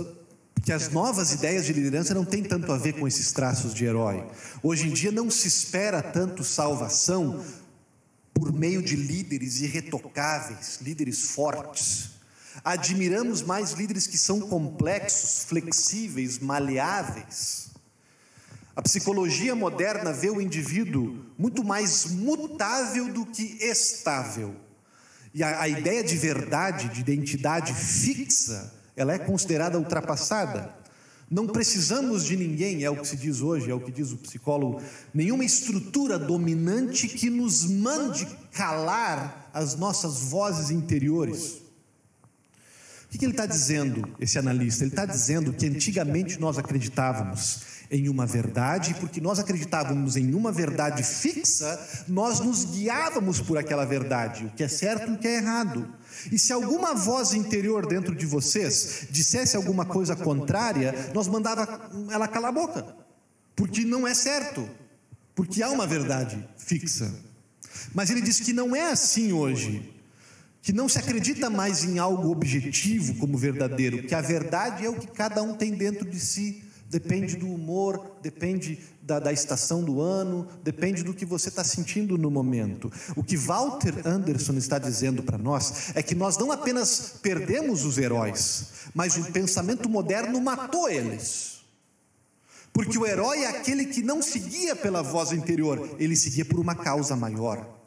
que 0.63 0.71
as 0.71 0.89
novas 0.89 1.31
ideias 1.31 1.65
de 1.65 1.73
liderança 1.73 2.13
não 2.13 2.25
têm 2.25 2.43
tanto 2.43 2.71
a 2.71 2.77
ver 2.77 2.93
com 2.93 3.07
esses 3.07 3.31
traços 3.31 3.73
de 3.73 3.85
herói. 3.85 4.25
Hoje 4.61 4.87
em 4.87 4.93
dia 4.93 5.11
não 5.11 5.29
se 5.29 5.47
espera 5.47 6.01
tanto 6.01 6.43
salvação 6.43 7.43
por 8.39 8.53
meio 8.53 8.81
de 8.81 8.95
líderes 8.95 9.59
irretocáveis, 9.59 10.79
líderes 10.81 11.31
fortes. 11.31 12.11
Admiramos 12.63 13.41
mais 13.41 13.73
líderes 13.73 14.07
que 14.07 14.17
são 14.17 14.39
complexos, 14.39 15.43
flexíveis, 15.43 16.39
maleáveis. 16.39 17.67
A 18.75 18.81
psicologia 18.81 19.53
moderna 19.53 20.13
vê 20.13 20.29
o 20.29 20.39
indivíduo 20.39 21.25
muito 21.37 21.65
mais 21.65 22.05
mutável 22.05 23.11
do 23.11 23.25
que 23.25 23.57
estável. 23.59 24.55
E 25.33 25.43
a, 25.43 25.61
a 25.61 25.67
ideia 25.67 26.01
de 26.01 26.15
verdade, 26.15 26.87
de 26.87 27.01
identidade 27.01 27.73
fixa, 27.73 28.73
ela 28.95 29.13
é 29.13 29.19
considerada 29.19 29.77
ultrapassada. 29.77 30.73
Não 31.29 31.45
precisamos 31.45 32.25
de 32.25 32.35
ninguém, 32.35 32.83
é 32.83 32.89
o 32.89 32.97
que 32.97 33.07
se 33.07 33.15
diz 33.15 33.39
hoje, 33.39 33.69
é 33.69 33.73
o 33.73 33.79
que 33.79 33.91
diz 33.91 34.11
o 34.11 34.17
psicólogo, 34.17 34.81
nenhuma 35.13 35.45
estrutura 35.45 36.17
dominante 36.17 37.07
que 37.07 37.29
nos 37.29 37.65
mande 37.65 38.25
calar 38.51 39.49
as 39.53 39.75
nossas 39.75 40.19
vozes 40.21 40.71
interiores. 40.71 41.61
O 43.13 43.17
que 43.17 43.25
ele 43.25 43.33
está 43.33 43.45
dizendo, 43.45 44.07
esse 44.19 44.37
analista? 44.37 44.83
Ele 44.83 44.91
está 44.91 45.05
dizendo 45.05 45.53
que 45.53 45.67
antigamente 45.67 46.39
nós 46.39 46.57
acreditávamos 46.57 47.61
em 47.91 48.07
uma 48.07 48.25
verdade, 48.25 48.91
e 48.91 48.93
porque 48.95 49.19
nós 49.19 49.39
acreditávamos 49.39 50.15
em 50.15 50.33
uma 50.33 50.51
verdade 50.51 51.01
fixa, 51.03 52.05
nós 52.07 52.39
nos 52.39 52.65
guiávamos 52.65 53.41
por 53.41 53.57
aquela 53.57 53.85
verdade, 53.85 54.45
o 54.45 54.49
que 54.51 54.63
é 54.63 54.67
certo 54.67 55.09
e 55.09 55.13
o 55.15 55.17
que 55.17 55.27
é 55.27 55.37
errado. 55.37 55.91
E 56.31 56.37
se 56.37 56.51
alguma 56.51 56.93
voz 56.93 57.33
interior 57.33 57.85
dentro 57.85 58.15
de 58.15 58.25
vocês 58.25 59.07
dissesse 59.09 59.55
alguma 59.55 59.85
coisa 59.85 60.15
contrária, 60.15 61.11
nós 61.13 61.27
mandava 61.27 61.89
ela 62.09 62.27
calar 62.27 62.49
a 62.49 62.53
boca, 62.53 62.85
porque 63.55 63.83
não 63.85 64.07
é 64.07 64.13
certo, 64.13 64.69
porque 65.33 65.63
há 65.63 65.69
uma 65.69 65.87
verdade 65.87 66.43
fixa. 66.57 67.13
Mas 67.93 68.09
ele 68.09 68.21
diz 68.21 68.39
que 68.39 68.53
não 68.53 68.75
é 68.75 68.91
assim 68.91 69.31
hoje 69.31 69.95
que 70.61 70.73
não 70.73 70.89
se 70.89 70.99
acredita 70.99 71.49
mais 71.49 71.83
em 71.83 71.99
algo 71.99 72.29
objetivo 72.29 73.15
como 73.15 73.37
verdadeiro, 73.37 74.03
que 74.03 74.13
a 74.13 74.21
verdade 74.21 74.85
é 74.85 74.89
o 74.89 74.95
que 74.95 75.07
cada 75.07 75.41
um 75.41 75.55
tem 75.55 75.71
dentro 75.73 76.07
de 76.07 76.19
si. 76.19 76.63
Depende 76.89 77.35
do 77.35 77.47
humor, 77.47 78.17
depende 78.19 78.79
da, 78.99 79.19
da 79.19 79.31
estação 79.31 79.83
do 79.83 80.01
ano, 80.01 80.47
depende 80.63 81.03
do 81.03 81.13
que 81.13 81.23
você 81.23 81.49
está 81.49 81.63
sentindo 81.63 82.17
no 82.17 82.31
momento. 82.31 82.91
O 83.15 83.23
que 83.23 83.37
Walter 83.37 84.07
Anderson 84.07 84.53
está 84.53 84.79
dizendo 84.79 85.21
para 85.21 85.37
nós 85.37 85.91
é 85.95 86.01
que 86.01 86.15
nós 86.15 86.35
não 86.37 86.51
apenas 86.51 87.19
perdemos 87.21 87.85
os 87.85 87.99
heróis, 87.99 88.69
mas 88.95 89.17
o 89.17 89.31
pensamento 89.31 89.87
moderno 89.87 90.41
matou 90.41 90.89
eles. 90.89 91.59
Porque 92.73 92.97
o 92.97 93.05
herói 93.05 93.43
é 93.43 93.47
aquele 93.47 93.85
que 93.85 94.01
não 94.01 94.19
seguia 94.21 94.75
pela 94.75 95.03
voz 95.03 95.31
interior, 95.31 95.95
ele 95.99 96.15
seguia 96.15 96.45
por 96.45 96.59
uma 96.59 96.73
causa 96.73 97.15
maior. 97.15 97.77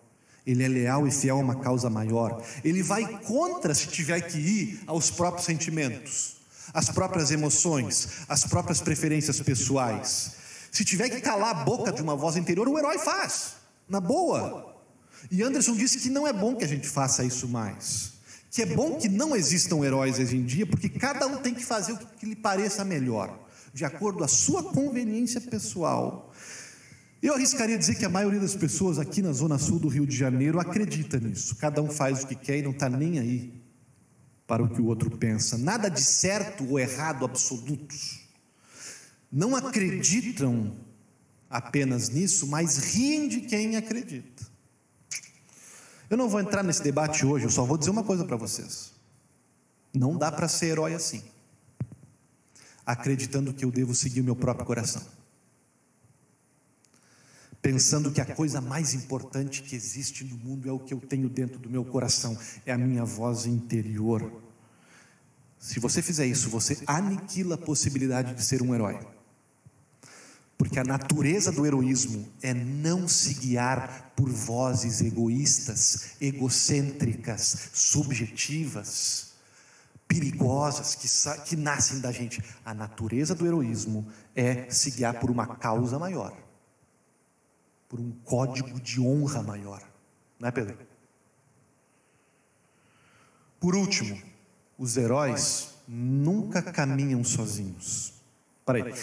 Ele 0.47 0.63
é 0.63 0.69
leal 0.69 1.07
e 1.07 1.11
fiel 1.11 1.39
a 1.39 1.41
uma 1.41 1.57
causa 1.57 1.91
maior. 1.91 2.45
Ele 2.65 2.83
vai 2.83 3.21
contra, 3.23 3.75
se 3.75 3.89
tiver 3.89 4.21
que 4.21 4.39
ir, 4.39 4.81
aos 4.87 5.11
próprios 5.11 5.47
sentimentos, 5.47 6.32
às 6.73 6.89
próprias 6.89 7.31
emoções, 7.31 8.09
às 8.29 8.45
próprias 8.45 8.81
preferências 8.81 9.41
pessoais. 9.41 10.33
Se 10.71 10.85
tiver 10.85 11.11
que 11.11 11.21
calar 11.21 11.51
a 11.51 11.65
boca 11.65 11.93
de 11.93 12.03
uma 12.03 12.17
voz 12.17 12.37
interior, 12.37 12.67
o 12.69 12.79
herói 12.79 12.99
faz, 12.99 13.55
na 13.89 14.01
boa. 14.01 14.75
E 15.31 15.43
Anderson 15.43 15.77
disse 15.77 15.99
que 15.99 16.11
não 16.11 16.27
é 16.27 16.33
bom 16.33 16.57
que 16.57 16.65
a 16.65 16.69
gente 16.69 16.89
faça 16.89 17.25
isso 17.25 17.47
mais. 17.47 18.13
Que 18.51 18.63
é 18.63 18.67
bom 18.67 18.97
que 18.97 19.09
não 19.09 19.37
existam 19.37 19.85
heróis 19.85 20.19
hoje 20.19 20.37
em 20.37 20.45
dia, 20.45 20.67
porque 20.67 20.89
cada 20.89 21.27
um 21.27 21.37
tem 21.37 21.55
que 21.55 21.65
fazer 21.65 21.93
o 21.93 21.99
que 21.99 22.27
lhe 22.27 22.37
pareça 22.37 22.85
melhor, 22.85 23.39
de 23.73 23.85
acordo 23.85 24.19
com 24.19 24.25
a 24.25 24.29
sua 24.29 24.63
conveniência 24.63 25.41
pessoal. 25.41 26.33
Eu 27.23 27.35
arriscaria 27.35 27.79
dizer 27.79 27.95
que 27.95 28.05
a 28.05 28.09
maioria 28.09 28.41
das 28.41 28.55
pessoas 28.55 28.99
aqui 28.99 29.23
na 29.23 29.33
zona 29.33 29.57
sul 29.57 29.79
do 29.79 29.89
Rio 29.89 30.07
de 30.07 30.17
Janeiro 30.17 30.59
acredita 30.59 31.21
nisso. 31.21 31.55
Cada 31.57 31.81
um 31.81 31.89
faz 31.89 32.25
o 32.25 32.27
que 32.27 32.35
quer 32.35 32.59
e 32.59 32.63
não 32.63 32.73
está 32.73 32.89
nem 32.89 33.19
aí 33.19 33.62
para 34.47 34.63
o 34.63 34.69
que 34.69 34.81
o 34.81 34.87
outro 34.87 35.11
pensa. 35.11 35.57
Nada 35.57 35.89
de 35.89 36.03
certo 36.03 36.69
ou 36.69 36.79
errado 36.79 37.25
absolutos. 37.25 38.21
Não 39.31 39.57
acreditam 39.57 40.77
apenas 41.49 42.09
nisso, 42.09 42.47
mas 42.47 42.79
riem 42.79 43.29
de 43.29 43.43
quem 43.43 43.77
acredita. 43.77 44.43
Eu 46.11 46.17
não 46.17 46.29
vou 46.29 46.41
entrar 46.41 46.63
nesse 46.63 46.83
debate 46.83 47.25
hoje, 47.25 47.47
eu 47.47 47.51
só 47.51 47.65
vou 47.65 47.79
dizer 47.79 47.91
uma 47.91 48.05
coisa 48.05 48.25
para 48.25 48.37
vocês. 48.37 48.93
Não 49.95 50.17
dá 50.17 50.31
para 50.31 50.49
ser 50.49 50.67
herói 50.67 50.95
assim, 50.95 51.23
acreditando 52.85 53.55
que 53.55 53.65
eu 53.65 53.71
devo 53.71 53.95
seguir 53.95 54.21
o 54.21 54.25
meu 54.25 54.37
próprio 54.37 54.67
coração 54.67 55.03
pensando 57.63 58.11
que 58.11 58.21
a 58.21 58.27
coisa 58.27 58.61
mais 58.61 58.93
importante 58.93 59.63
que 59.63 59.77
existe 59.77 60.25
no 60.25 60.37
mundo 60.37 60.69
é 60.69 60.73
o 60.73 60.81
que 60.81 60.93
eu 60.93 61.01
tenho 61.01 61.29
dentro 61.29 61.61
do 61.61 61.71
meu 61.71 61.85
coração, 61.85 62.37
é 62.67 62.73
a 62.73 62.77
minha 62.77 63.05
voz 63.05 63.47
interior. 63.47 64.43
Se 65.61 65.79
você 65.79 66.03
fizer 66.03 66.27
isso, 66.27 66.51
você 66.51 66.83
aniquila 66.89 67.55
a 67.55 67.59
possibilidade 67.59 68.35
de 68.35 68.45
ser 68.45 68.61
um 68.63 68.75
herói. 68.75 68.99
Porque 70.59 70.79
a 70.79 70.85
natureza 70.85 71.53
do 71.53 71.65
heroísmo 71.65 72.29
é 72.43 72.53
não 72.53 73.07
se 73.07 73.35
guiar 73.35 74.13
por 74.17 74.29
vozes 74.29 75.01
egoístas, 75.01 76.17
egocêntricas, 76.21 77.71
subjetivas, 77.73 79.35
perigosas 80.09 80.97
que, 80.97 81.09
que 81.49 81.57
nascem 81.57 82.01
da 82.01 82.11
gente. 82.11 82.43
A 82.65 82.75
natureza 82.75 83.35
do 83.35 83.47
heroísmo 83.47 84.07
é 84.35 84.69
se 84.69 84.91
guiar 84.91 85.21
por 85.21 85.31
uma 85.31 85.47
causa 85.47 85.97
maior 85.99 86.42
por 87.93 88.01
um 88.01 88.11
código 88.25 88.81
de 88.81 88.99
honra 88.99 89.43
maior. 89.43 89.83
Não 90.41 90.49
é, 90.49 90.51
Pedro? 90.51 90.79
Por 93.61 93.77
último, 93.77 94.19
os 94.79 94.97
heróis 94.97 95.75
nunca 95.87 96.63
caminham 96.63 97.23
sozinhos. 97.23 98.15
Peraí, 98.65 98.95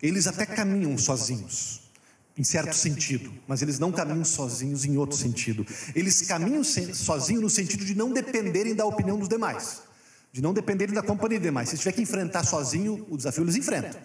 eles 0.00 0.28
até 0.28 0.46
caminham 0.46 0.96
sozinhos, 0.96 1.90
em 2.38 2.44
certo 2.44 2.76
sentido, 2.76 3.34
mas 3.48 3.62
eles 3.62 3.80
não 3.80 3.90
caminham 3.90 4.24
sozinhos 4.24 4.84
em 4.84 4.96
outro 4.96 5.16
sentido. 5.16 5.66
Eles 5.92 6.22
caminham 6.22 6.62
sozinhos 6.62 7.42
no 7.42 7.50
sentido 7.50 7.84
de 7.84 7.96
não 7.96 8.12
dependerem 8.12 8.76
da 8.76 8.86
opinião 8.86 9.18
dos 9.18 9.28
demais, 9.28 9.82
de 10.30 10.40
não 10.40 10.54
dependerem 10.54 10.94
da 10.94 11.02
companhia 11.02 11.40
dos 11.40 11.46
demais. 11.48 11.68
Se 11.68 11.78
tiver 11.78 11.90
que 11.90 12.02
enfrentar 12.02 12.44
sozinho, 12.44 13.04
o 13.10 13.16
desafio 13.16 13.42
eles 13.42 13.56
enfrentam. 13.56 14.00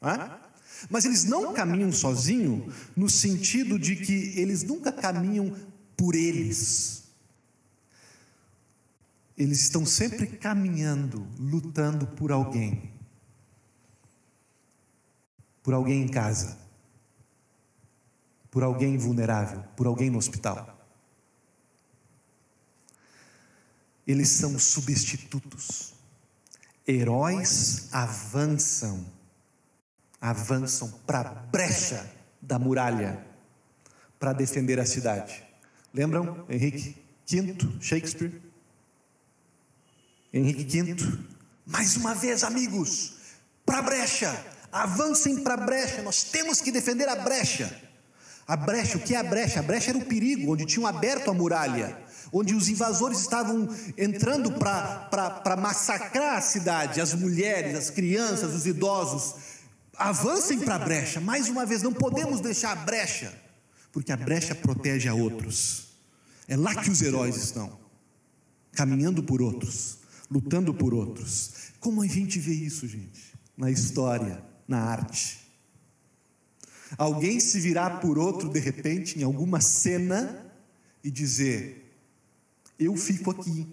É? 0.00 0.49
Mas 0.88 1.04
eles 1.04 1.24
não 1.24 1.52
caminham 1.52 1.92
sozinho 1.92 2.72
no 2.96 3.08
sentido 3.08 3.78
de 3.78 3.96
que 3.96 4.38
eles 4.38 4.62
nunca 4.62 4.92
caminham 4.92 5.54
por 5.96 6.14
eles. 6.14 7.04
Eles 9.36 9.60
estão 9.60 9.84
sempre 9.86 10.26
caminhando, 10.26 11.26
lutando 11.38 12.06
por 12.06 12.30
alguém. 12.30 12.92
Por 15.62 15.74
alguém 15.74 16.02
em 16.02 16.08
casa. 16.08 16.58
Por 18.50 18.62
alguém 18.62 18.96
vulnerável, 18.96 19.62
por 19.76 19.86
alguém 19.86 20.10
no 20.10 20.18
hospital. 20.18 20.78
Eles 24.06 24.28
são 24.28 24.58
substitutos. 24.58 25.94
Heróis 26.86 27.88
avançam 27.92 29.06
avançam 30.20 30.90
para 31.06 31.20
a 31.20 31.34
brecha 31.34 32.08
da 32.40 32.58
muralha 32.58 33.24
para 34.18 34.32
defender 34.32 34.78
a 34.78 34.84
cidade. 34.84 35.42
Lembram 35.94 36.44
Henrique 36.48 36.96
V, 37.26 37.56
Shakespeare? 37.80 38.40
Henrique 40.32 40.64
V, 40.64 40.96
mais 41.66 41.96
uma 41.96 42.14
vez, 42.14 42.44
amigos, 42.44 43.14
para 43.64 43.78
a 43.78 43.82
brecha, 43.82 44.44
avancem 44.70 45.42
para 45.42 45.54
a 45.54 45.56
brecha, 45.56 46.02
nós 46.02 46.24
temos 46.24 46.60
que 46.60 46.70
defender 46.70 47.08
a 47.08 47.16
brecha. 47.16 47.74
A 48.46 48.56
brecha, 48.56 48.98
o 48.98 49.00
que 49.00 49.14
é 49.14 49.18
a 49.18 49.22
brecha? 49.22 49.60
A 49.60 49.62
brecha 49.62 49.90
era 49.90 49.98
o 49.98 50.04
perigo, 50.04 50.52
onde 50.52 50.66
tinham 50.66 50.86
aberto 50.86 51.30
a 51.30 51.34
muralha, 51.34 51.96
onde 52.32 52.54
os 52.54 52.68
invasores 52.68 53.20
estavam 53.20 53.68
entrando 53.96 54.52
para 54.52 55.56
massacrar 55.56 56.36
a 56.36 56.40
cidade, 56.40 57.00
as 57.00 57.14
mulheres, 57.14 57.76
as 57.76 57.90
crianças, 57.90 58.54
os 58.54 58.66
idosos 58.66 59.49
avancem 60.00 60.58
para 60.58 60.76
a 60.76 60.78
brecha. 60.78 61.20
Mais 61.20 61.48
uma 61.48 61.66
vez, 61.66 61.82
não 61.82 61.92
podemos 61.92 62.40
deixar 62.40 62.72
a 62.72 62.76
brecha, 62.76 63.32
porque 63.92 64.10
a 64.10 64.16
brecha 64.16 64.54
protege 64.54 65.08
a 65.08 65.14
outros. 65.14 65.88
É 66.48 66.56
lá 66.56 66.74
que 66.74 66.90
os 66.90 67.02
heróis 67.02 67.36
estão, 67.36 67.78
caminhando 68.72 69.22
por 69.22 69.42
outros, 69.42 69.98
lutando 70.30 70.72
por 70.72 70.94
outros. 70.94 71.52
Como 71.78 72.02
a 72.02 72.06
gente 72.06 72.38
vê 72.38 72.52
isso, 72.52 72.88
gente? 72.88 73.34
Na 73.56 73.70
história, 73.70 74.42
na 74.66 74.80
arte. 74.80 75.38
Alguém 76.96 77.38
se 77.38 77.60
virar 77.60 78.00
por 78.00 78.18
outro 78.18 78.48
de 78.48 78.58
repente 78.58 79.18
em 79.18 79.22
alguma 79.22 79.60
cena 79.60 80.50
e 81.04 81.10
dizer: 81.10 81.94
Eu 82.78 82.96
fico 82.96 83.30
aqui, 83.30 83.68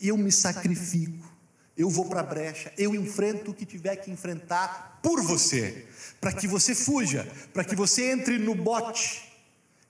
eu 0.00 0.16
me 0.16 0.32
sacrifico, 0.32 1.30
eu 1.76 1.90
vou 1.90 2.06
para 2.06 2.20
a 2.20 2.24
brecha, 2.24 2.72
eu 2.78 2.94
enfrento 2.94 3.50
o 3.50 3.54
que 3.54 3.66
tiver 3.66 3.96
que 3.96 4.10
enfrentar 4.10 4.98
por 5.02 5.20
você, 5.22 5.86
para 6.20 6.32
que 6.32 6.48
você 6.48 6.74
fuja, 6.74 7.30
para 7.52 7.64
que 7.64 7.76
você 7.76 8.10
entre 8.10 8.38
no 8.38 8.54
bote 8.54 9.22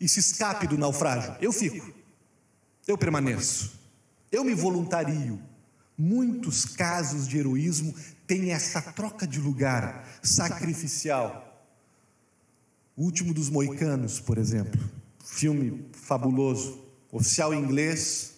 e 0.00 0.08
se 0.08 0.18
escape 0.18 0.66
do 0.66 0.76
naufrágio. 0.76 1.36
Eu 1.40 1.52
fico, 1.52 1.94
eu 2.86 2.98
permaneço, 2.98 3.78
eu 4.32 4.42
me 4.42 4.54
voluntario. 4.54 5.40
Muitos 5.96 6.66
casos 6.66 7.26
de 7.26 7.38
heroísmo 7.38 7.94
têm 8.26 8.52
essa 8.52 8.82
troca 8.82 9.26
de 9.26 9.40
lugar 9.40 10.06
sacrificial. 10.22 11.64
O 12.94 13.04
último 13.04 13.32
dos 13.32 13.48
Moicanos, 13.48 14.20
por 14.20 14.36
exemplo, 14.36 14.78
filme 15.24 15.88
fabuloso, 15.92 16.84
oficial 17.10 17.54
inglês, 17.54 18.34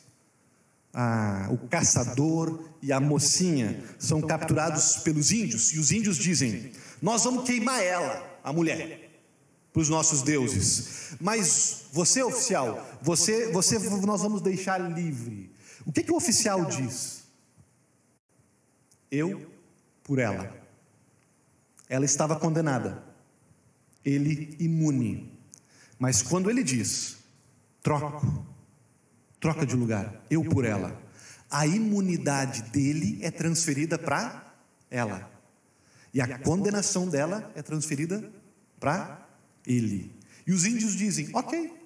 a, 0.93 1.49
o 1.51 1.59
caçador 1.69 2.68
e 2.83 2.93
a 2.93 3.01
mocinha 3.01 3.83
são 3.99 4.21
capturados 4.21 4.97
pelos 4.99 5.31
índios, 5.31 5.73
e 5.73 5.79
os 5.79 5.91
índios 5.91 6.17
dizem: 6.17 6.73
Nós 7.03 7.25
vamos 7.25 7.45
queimar 7.45 7.83
ela, 7.83 8.41
a 8.43 8.53
mulher, 8.53 9.11
para 9.73 9.83
os 9.83 9.89
nossos 9.89 10.23
deuses. 10.23 11.17
Mas 11.21 11.87
você, 11.93 12.23
oficial, 12.23 12.87
você, 13.03 13.51
você, 13.53 13.79
nós 14.01 14.23
vamos 14.23 14.41
deixar 14.41 14.79
livre. 14.79 15.51
O 15.85 15.93
que, 15.93 16.03
que 16.03 16.13
o 16.13 16.17
oficial 16.17 16.65
diz? 16.65 17.25
Eu 19.11 19.51
por 20.03 20.19
ela. 20.19 20.55
Ela 21.89 22.05
estava 22.05 22.37
condenada. 22.37 23.03
ele 24.05 24.57
imune. 24.59 25.39
Mas 25.99 26.23
quando 26.23 26.51
ele 26.51 26.63
diz, 26.63 27.19
troco, 27.83 28.47
troca 29.41 29.67
de 29.67 29.75
lugar, 29.75 30.23
eu 30.31 30.45
por 30.45 30.65
ela, 30.65 30.97
a 31.51 31.67
imunidade 31.67 32.63
dele 32.71 33.19
é 33.23 33.31
transferida 33.31 33.99
para 33.99 34.55
ela. 34.91 35.31
E 36.13 36.21
a 36.21 36.39
condenação 36.39 37.09
dela 37.09 37.51
é 37.55 37.63
transferida 37.63 38.31
para 38.81 39.27
ele. 39.67 40.13
E 40.47 40.53
os 40.53 40.65
índios 40.65 40.95
dizem, 40.95 41.29
ok, 41.35 41.79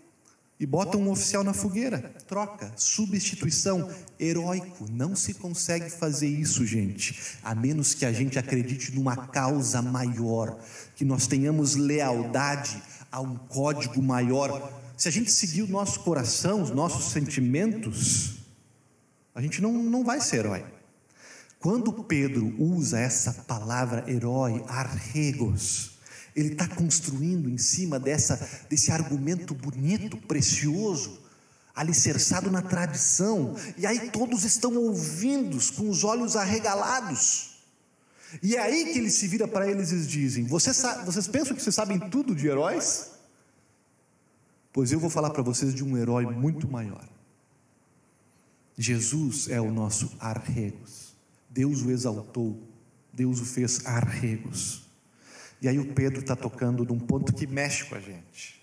e 0.63 0.67
botam 0.67 1.03
um 1.03 1.11
oficial 1.11 1.43
na 1.43 1.53
fogueira. 1.53 2.15
Troca, 2.29 2.73
substituição, 2.77 3.91
heróico. 4.19 4.87
Não 4.89 5.17
se 5.17 5.35
consegue 5.35 5.91
fazer 5.91 6.29
isso, 6.29 6.65
gente, 6.65 7.37
a 7.43 7.53
menos 7.53 7.95
que 7.95 8.05
a 8.07 8.13
gente 8.13 8.39
acredite 8.39 8.95
numa 8.95 9.27
causa 9.27 9.83
maior, 9.83 10.57
que 10.95 11.05
nós 11.05 11.27
tenhamos 11.27 11.75
lealdade 11.75 12.81
a 13.11 13.21
um 13.21 13.37
código 13.37 14.01
maior. 14.01 14.73
Se 14.97 15.09
a 15.09 15.11
gente 15.11 15.33
seguir 15.33 15.63
o 15.63 15.69
nosso 15.69 15.99
coração, 16.01 16.63
os 16.63 16.71
nossos 16.71 17.13
sentimentos, 17.13 18.42
a 19.35 19.41
gente 19.41 19.61
não, 19.61 19.73
não 19.73 20.05
vai 20.05 20.21
ser 20.21 20.39
herói. 20.39 20.65
Quando 21.59 21.93
Pedro 22.05 22.55
usa 22.59 22.99
essa 22.99 23.33
palavra 23.33 24.05
herói, 24.11 24.65
arregos, 24.67 25.93
ele 26.35 26.53
está 26.53 26.67
construindo 26.67 27.49
em 27.49 27.59
cima 27.59 28.01
dessa, 28.01 28.37
desse 28.69 28.91
argumento 28.91 29.55
bonito, 29.55 30.17
precioso, 30.17 31.21
alicerçado 31.75 32.51
na 32.51 32.63
tradição. 32.63 33.55
E 33.77 33.87
aí 33.87 34.11
todos 34.11 34.45
estão 34.45 34.75
ouvindo 34.77 35.57
com 35.75 35.89
os 35.89 36.03
olhos 36.03 36.37
arregalados. 36.37 37.53
E 38.43 38.57
é 38.57 38.61
aí 38.61 38.93
que 38.93 38.99
ele 38.99 39.11
se 39.11 39.29
vira 39.29 39.47
para 39.47 39.71
eles 39.71 39.93
e 39.93 40.07
dizem: 40.07 40.45
vocês, 40.45 40.83
vocês 41.05 41.29
pensam 41.29 41.55
que 41.55 41.63
vocês 41.63 41.75
sabem 41.75 41.99
tudo 41.99 42.35
de 42.35 42.49
heróis? 42.49 43.11
Pois 44.73 44.91
eu 44.91 44.99
vou 44.99 45.11
falar 45.11 45.31
para 45.31 45.43
vocês 45.43 45.75
de 45.75 45.85
um 45.85 45.99
herói 45.99 46.25
muito 46.25 46.67
maior. 46.67 47.07
Jesus 48.77 49.49
é 49.49 49.61
o 49.61 49.71
nosso 49.71 50.13
arregos. 50.19 51.15
Deus 51.51 51.83
o 51.83 51.91
exaltou, 51.91 52.59
Deus 53.13 53.41
o 53.41 53.45
fez 53.45 53.85
arregos. 53.85 54.83
E 55.61 55.69
aí 55.69 55.79
o 55.79 55.93
Pedro 55.93 56.21
está 56.21 56.35
tocando 56.35 56.85
num 56.85 56.99
ponto 56.99 57.33
que 57.33 57.47
mexe 57.47 57.85
com 57.85 57.95
a 57.95 58.01
gente. 58.01 58.61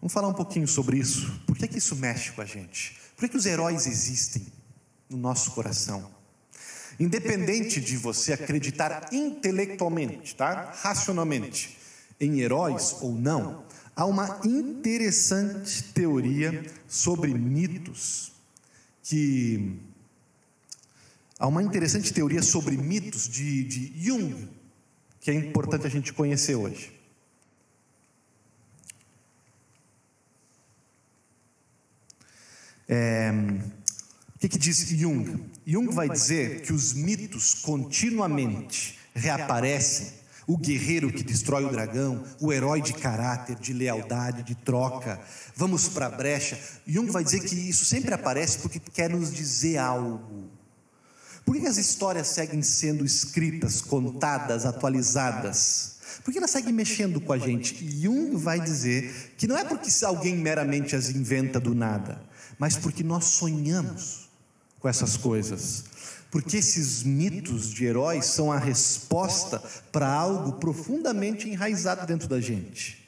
Vamos 0.00 0.12
falar 0.12 0.28
um 0.28 0.34
pouquinho 0.34 0.66
sobre 0.66 0.98
isso. 0.98 1.40
Por 1.46 1.56
que, 1.56 1.68
que 1.68 1.78
isso 1.78 1.96
mexe 1.96 2.32
com 2.32 2.40
a 2.40 2.44
gente? 2.44 2.96
Por 3.14 3.22
que, 3.22 3.30
que 3.30 3.36
os 3.36 3.46
heróis 3.46 3.86
existem 3.86 4.46
no 5.08 5.16
nosso 5.16 5.50
coração? 5.52 6.10
Independente 6.98 7.80
de 7.80 7.96
você 7.96 8.32
acreditar 8.32 9.08
intelectualmente, 9.12 10.34
tá? 10.36 10.72
racionalmente, 10.74 11.76
em 12.20 12.40
heróis 12.40 12.96
ou 13.00 13.12
não, 13.12 13.64
há 13.94 14.04
uma 14.04 14.40
interessante 14.44 15.82
teoria 15.84 16.64
sobre 16.86 17.34
mitos 17.34 18.32
que. 19.02 19.78
Há 21.38 21.46
uma 21.46 21.62
interessante 21.62 22.12
teoria 22.12 22.42
sobre 22.42 22.76
mitos 22.76 23.28
de, 23.28 23.64
de 23.64 23.92
Jung, 24.06 24.48
que 25.20 25.30
é 25.30 25.34
importante 25.34 25.86
a 25.86 25.90
gente 25.90 26.12
conhecer 26.12 26.54
hoje. 26.54 26.92
É, 32.88 33.32
o 34.34 34.38
que, 34.38 34.48
que 34.48 34.58
diz 34.58 34.88
Jung? 34.88 35.50
Jung 35.66 35.92
vai 35.92 36.08
dizer 36.08 36.62
que 36.62 36.72
os 36.72 36.92
mitos 36.92 37.54
continuamente 37.54 38.98
reaparecem. 39.14 40.21
O 40.46 40.56
guerreiro 40.56 41.12
que 41.12 41.22
destrói 41.22 41.64
o 41.64 41.70
dragão, 41.70 42.24
o 42.40 42.52
herói 42.52 42.82
de 42.82 42.92
caráter, 42.94 43.56
de 43.56 43.72
lealdade, 43.72 44.42
de 44.42 44.54
troca. 44.54 45.20
Vamos 45.54 45.88
para 45.88 46.06
a 46.06 46.10
brecha. 46.10 46.58
Jung 46.86 47.10
vai 47.10 47.22
dizer 47.22 47.40
que 47.40 47.54
isso 47.54 47.84
sempre 47.84 48.12
aparece 48.12 48.58
porque 48.58 48.80
quer 48.80 49.08
nos 49.10 49.32
dizer 49.32 49.78
algo. 49.78 50.50
Por 51.44 51.56
que 51.58 51.66
as 51.66 51.76
histórias 51.76 52.28
seguem 52.28 52.62
sendo 52.62 53.04
escritas, 53.04 53.80
contadas, 53.80 54.64
atualizadas? 54.64 55.96
Por 56.24 56.32
que 56.32 56.38
elas 56.38 56.50
seguem 56.50 56.72
mexendo 56.72 57.20
com 57.20 57.32
a 57.32 57.38
gente? 57.38 57.74
Jung 58.00 58.36
vai 58.36 58.60
dizer 58.60 59.34
que 59.36 59.46
não 59.46 59.56
é 59.56 59.64
porque 59.64 59.90
alguém 60.04 60.36
meramente 60.36 60.94
as 60.94 61.10
inventa 61.10 61.58
do 61.58 61.74
nada, 61.74 62.22
mas 62.58 62.76
porque 62.76 63.02
nós 63.02 63.24
sonhamos 63.24 64.28
com 64.78 64.88
essas 64.88 65.16
coisas. 65.16 65.84
Porque 66.32 66.56
esses 66.56 67.02
mitos 67.02 67.70
de 67.70 67.84
heróis 67.84 68.24
são 68.24 68.50
a 68.50 68.58
resposta 68.58 69.62
para 69.92 70.08
algo 70.08 70.54
profundamente 70.54 71.48
enraizado 71.48 72.06
dentro 72.06 72.26
da 72.26 72.40
gente. 72.40 73.06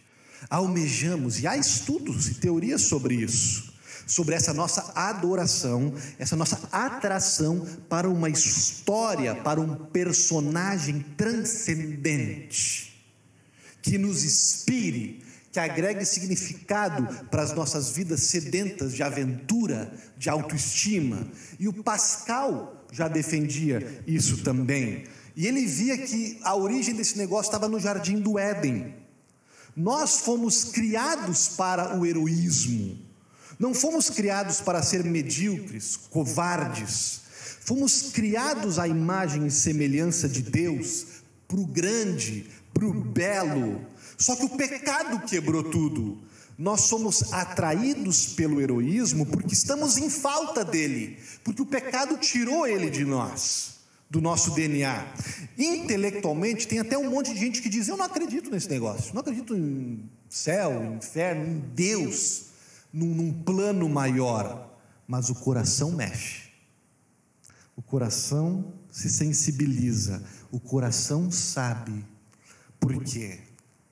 Almejamos, 0.51 1.41
e 1.41 1.47
há 1.47 1.57
estudos 1.57 2.29
e 2.29 2.35
teorias 2.35 2.83
sobre 2.83 3.15
isso 3.15 3.75
sobre 4.07 4.35
essa 4.35 4.53
nossa 4.53 4.93
adoração, 4.95 5.95
essa 6.19 6.37
nossa 6.37 6.61
atração 6.71 7.67
para 7.89 8.07
uma 8.07 8.29
história, 8.29 9.35
para 9.35 9.59
um 9.59 9.75
personagem 9.75 11.01
transcendente, 11.17 13.03
que 13.81 13.97
nos 13.97 14.23
inspire, 14.23 15.23
que 15.51 15.59
agregue 15.59 16.05
significado 16.05 17.27
para 17.31 17.43
as 17.43 17.55
nossas 17.55 17.93
vidas 17.93 18.25
sedentas 18.25 18.93
de 18.93 19.03
aventura, 19.03 19.91
de 20.19 20.29
autoestima. 20.29 21.27
E 21.59 21.69
o 21.69 21.73
Pascal 21.73 22.84
já 22.95 23.09
defendia 23.09 24.03
isso 24.07 24.39
também. 24.45 25.05
E 25.35 25.49
ele 25.49 25.67
via 25.67 25.99
que 25.99 26.39
a 26.45 26.55
origem 26.55 26.95
desse 26.95 27.19
negócio 27.19 27.49
estava 27.49 27.69
no 27.69 27.81
jardim 27.81 28.21
do 28.21 28.39
Éden. 28.39 28.95
Nós 29.77 30.21
fomos 30.21 30.65
criados 30.67 31.49
para 31.49 31.99
o 31.99 32.07
heroísmo. 32.07 32.97
Não 33.59 33.75
fomos 33.75 34.09
criados 34.09 34.61
para 34.61 34.81
ser 34.81 35.03
medíocres, 35.03 35.97
covardes. 35.97 37.23
Fomos 37.63 38.13
criados 38.13 38.79
à 38.79 38.87
imagem 38.87 39.47
e 39.47 39.51
semelhança 39.51 40.29
de 40.29 40.43
Deus, 40.43 41.07
para 41.49 41.59
o 41.59 41.67
grande, 41.67 42.47
para 42.73 42.85
o 42.85 42.95
belo. 42.95 43.85
Só 44.17 44.37
que 44.37 44.45
o 44.45 44.51
pecado 44.51 45.27
quebrou 45.27 45.65
tudo. 45.65 46.23
Nós 46.57 46.83
somos 46.83 47.33
atraídos 47.33 48.27
pelo 48.29 48.61
heroísmo 48.61 49.27
porque 49.27 49.55
estamos 49.55 49.97
em 49.99 50.09
falta 50.09 50.65
dele, 50.65 51.19
porque 51.43 51.63
o 51.63 51.67
pecado 51.67 52.17
tirou 52.17 52.67
ele 52.67 52.91
de 52.91 53.05
nós, 53.05 53.81
do 54.09 54.21
nosso 54.21 54.53
DNA. 54.53 55.05
Intelectualmente, 55.59 56.69
tem 56.69 56.79
até 56.79 56.97
um 56.97 57.11
monte 57.11 57.35
de 57.35 57.41
gente 57.41 57.61
que 57.61 57.69
diz: 57.69 57.89
Eu 57.89 57.97
não 57.97 58.05
acredito 58.05 58.51
nesse 58.51 58.69
negócio, 58.69 59.13
não 59.13 59.21
acredito 59.21 59.57
em 59.57 60.09
céu, 60.29 60.97
inferno, 60.97 61.45
em 61.45 61.59
Deus 61.75 62.45
num, 62.93 63.13
num 63.13 63.33
plano 63.33 63.89
maior, 63.89 64.79
mas 65.09 65.29
o 65.29 65.35
coração 65.35 65.91
mexe. 65.91 66.45
O 67.77 67.83
coração 67.83 68.73
se 68.89 69.11
sensibiliza, 69.11 70.23
o 70.53 70.61
coração 70.61 71.29
sabe, 71.33 72.05
porque 72.79 73.41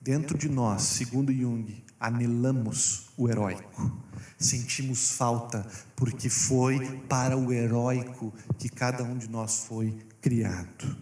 dentro 0.01 0.38
de 0.38 0.48
nós, 0.48 0.83
segundo 0.83 1.33
Jung, 1.33 1.83
anelamos 2.02 3.06
o 3.16 3.28
heróico. 3.28 4.02
Sentimos 4.36 5.12
falta, 5.12 5.64
porque 5.94 6.28
foi 6.28 6.98
para 7.08 7.38
o 7.38 7.52
heróico 7.52 8.34
que 8.58 8.68
cada 8.68 9.04
um 9.04 9.16
de 9.16 9.28
nós 9.28 9.64
foi 9.68 9.96
criado. 10.20 10.96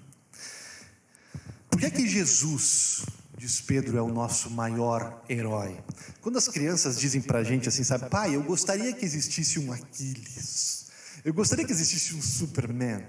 Por 1.71 1.81
que 1.81 1.87
é 1.87 1.91
que 1.91 2.07
Jesus 2.07 3.07
diz 3.41 3.59
Pedro, 3.59 3.97
é 3.97 4.03
o 4.03 4.13
nosso 4.13 4.51
maior 4.51 5.25
herói. 5.27 5.83
Quando 6.21 6.37
as 6.37 6.47
crianças 6.47 7.01
dizem 7.01 7.23
para 7.23 7.39
a 7.39 7.43
gente 7.43 7.71
assim, 7.71 7.83
sabe, 7.83 8.11
pai, 8.11 8.37
eu 8.37 8.43
gostaria 8.43 8.93
que 8.93 9.03
existisse 9.03 9.59
um 9.59 9.73
Aquiles, 9.73 10.91
eu 11.25 11.33
gostaria 11.33 11.65
que 11.65 11.73
existisse 11.73 12.15
um 12.15 12.21
Superman, 12.21 13.03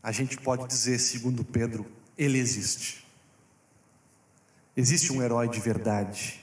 a 0.00 0.12
gente 0.12 0.38
pode 0.38 0.68
dizer, 0.68 1.00
segundo 1.00 1.44
Pedro, 1.44 1.84
ele 2.16 2.38
existe. 2.38 3.04
Existe 4.76 5.12
um 5.12 5.22
herói 5.22 5.48
de 5.48 5.58
verdade. 5.58 6.40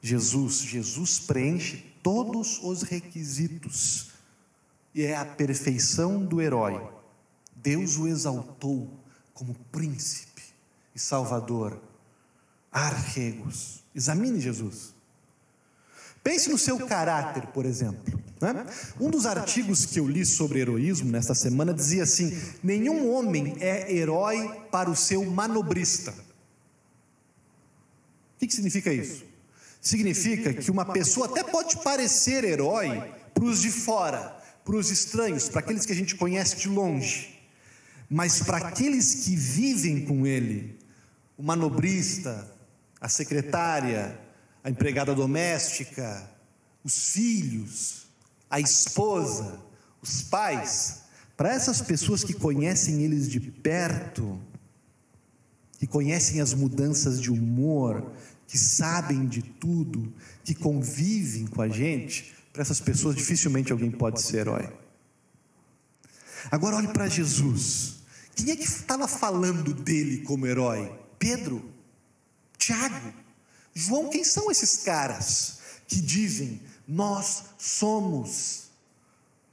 Jesus, 0.00 0.58
Jesus 0.58 1.18
preenche 1.18 1.84
todos 2.02 2.58
os 2.62 2.82
requisitos 2.82 4.10
e 4.94 5.02
é 5.02 5.16
a 5.16 5.24
perfeição 5.24 6.24
do 6.24 6.40
herói. 6.40 6.80
Deus 7.56 7.96
o 7.96 8.06
exaltou 8.06 8.88
como 9.32 9.54
príncipe 9.70 10.42
e 10.94 10.98
Salvador. 10.98 11.80
Arregos. 12.70 13.82
Examine 13.94 14.40
Jesus. 14.40 14.94
Pense 16.22 16.48
no 16.48 16.56
seu 16.56 16.86
caráter, 16.86 17.46
por 17.48 17.66
exemplo. 17.66 18.18
Né? 18.40 18.66
Um 18.98 19.10
dos 19.10 19.26
artigos 19.26 19.84
que 19.84 20.00
eu 20.00 20.08
li 20.08 20.24
sobre 20.24 20.60
heroísmo 20.60 21.10
nesta 21.10 21.34
semana 21.34 21.72
dizia 21.72 22.02
assim: 22.02 22.36
nenhum 22.62 23.12
homem 23.12 23.56
é 23.60 23.92
herói 23.94 24.48
para 24.70 24.90
o 24.90 24.96
seu 24.96 25.24
manobrista. 25.24 26.14
Que, 28.44 28.48
que 28.48 28.54
significa 28.54 28.92
isso? 28.92 29.24
Significa 29.80 30.52
que 30.52 30.70
uma 30.70 30.84
pessoa 30.84 31.26
até 31.26 31.42
pode 31.42 31.78
parecer 31.78 32.44
herói 32.44 33.12
para 33.32 33.44
os 33.44 33.60
de 33.60 33.70
fora, 33.70 34.36
para 34.64 34.76
os 34.76 34.90
estranhos, 34.90 35.48
para 35.48 35.60
aqueles 35.60 35.86
que 35.86 35.92
a 35.92 35.96
gente 35.96 36.14
conhece 36.14 36.56
de 36.56 36.68
longe, 36.68 37.40
mas 38.08 38.42
para 38.42 38.58
aqueles 38.58 39.24
que 39.24 39.34
vivem 39.34 40.04
com 40.04 40.26
ele, 40.26 40.78
o 41.36 41.42
manobrista, 41.42 42.50
a 43.00 43.08
secretária, 43.08 44.18
a 44.62 44.70
empregada 44.70 45.14
doméstica, 45.14 46.30
os 46.82 47.12
filhos, 47.12 48.06
a 48.48 48.60
esposa, 48.60 49.58
os 50.02 50.22
pais, 50.22 51.00
para 51.36 51.52
essas 51.52 51.80
pessoas 51.80 52.22
que 52.22 52.34
conhecem 52.34 53.02
eles 53.02 53.28
de 53.28 53.40
perto, 53.40 54.38
que 55.78 55.86
conhecem 55.86 56.40
as 56.40 56.54
mudanças 56.54 57.20
de 57.20 57.30
humor, 57.30 58.12
que 58.46 58.58
sabem 58.58 59.26
de 59.26 59.42
tudo, 59.42 60.12
que 60.44 60.54
convivem 60.54 61.46
com 61.46 61.62
a 61.62 61.68
gente, 61.68 62.34
para 62.52 62.62
essas 62.62 62.80
pessoas 62.80 63.16
dificilmente 63.16 63.72
alguém 63.72 63.90
pode 63.90 64.22
ser 64.22 64.38
herói. 64.38 64.72
Agora 66.50 66.76
olhe 66.76 66.88
para 66.88 67.08
Jesus. 67.08 67.96
Quem 68.36 68.50
é 68.50 68.56
que 68.56 68.64
estava 68.64 69.08
falando 69.08 69.72
dele 69.72 70.18
como 70.22 70.46
herói? 70.46 70.92
Pedro, 71.18 71.68
Tiago, 72.58 73.12
João, 73.74 74.08
quem 74.08 74.22
são 74.24 74.50
esses 74.50 74.78
caras 74.78 75.58
que 75.88 76.00
dizem: 76.00 76.60
Nós 76.86 77.44
somos, 77.58 78.64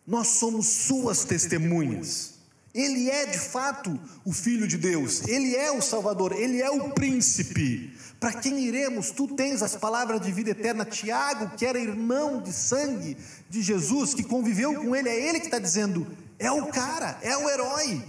nós 0.05 0.27
somos 0.27 0.67
suas 0.67 1.23
testemunhas? 1.23 2.40
Ele 2.73 3.09
é 3.09 3.25
de 3.25 3.37
fato 3.37 3.99
o 4.23 4.31
Filho 4.31 4.67
de 4.67 4.77
Deus, 4.77 5.27
ele 5.27 5.55
é 5.55 5.71
o 5.71 5.81
Salvador, 5.81 6.31
ele 6.31 6.61
é 6.61 6.69
o 6.69 6.91
príncipe. 6.91 7.93
Para 8.19 8.33
quem 8.33 8.59
iremos? 8.59 9.11
Tu 9.11 9.27
tens 9.29 9.61
as 9.61 9.75
palavras 9.75 10.21
de 10.21 10.31
vida 10.31 10.51
eterna. 10.51 10.85
Tiago, 10.85 11.57
que 11.57 11.65
era 11.65 11.79
irmão 11.79 12.41
de 12.41 12.53
sangue 12.53 13.17
de 13.49 13.61
Jesus, 13.61 14.13
que 14.13 14.23
conviveu 14.23 14.75
com 14.75 14.95
ele, 14.95 15.09
é 15.09 15.27
ele 15.27 15.39
que 15.39 15.47
está 15.47 15.59
dizendo: 15.59 16.07
é 16.37 16.51
o 16.51 16.67
cara, 16.67 17.17
é 17.23 17.35
o 17.35 17.49
herói. 17.49 18.03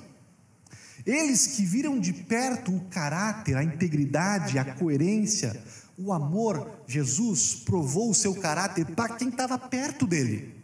Eles 1.05 1.49
que 1.49 1.65
viram 1.65 1.99
de 1.99 2.13
perto 2.13 2.77
o 2.77 2.85
caráter, 2.91 3.57
a 3.57 3.65
integridade, 3.65 4.59
a 4.59 4.65
coerência, 4.65 5.61
o 5.99 6.13
amor, 6.13 6.71
Jesus 6.87 7.55
provou 7.55 8.11
o 8.11 8.15
seu 8.15 8.35
caráter 8.35 8.87
para 8.87 9.17
quem 9.17 9.29
estava 9.29 9.59
perto 9.59 10.07
dele 10.07 10.55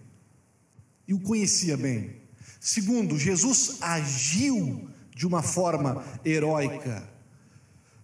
e 1.07 1.15
o 1.15 1.21
conhecia 1.21 1.77
bem. 1.77 2.18
Segundo, 2.61 3.19
Jesus 3.19 3.79
agiu 3.81 4.89
de 5.15 5.27
uma 5.27 5.43
forma 5.43 6.05
heróica. 6.25 7.09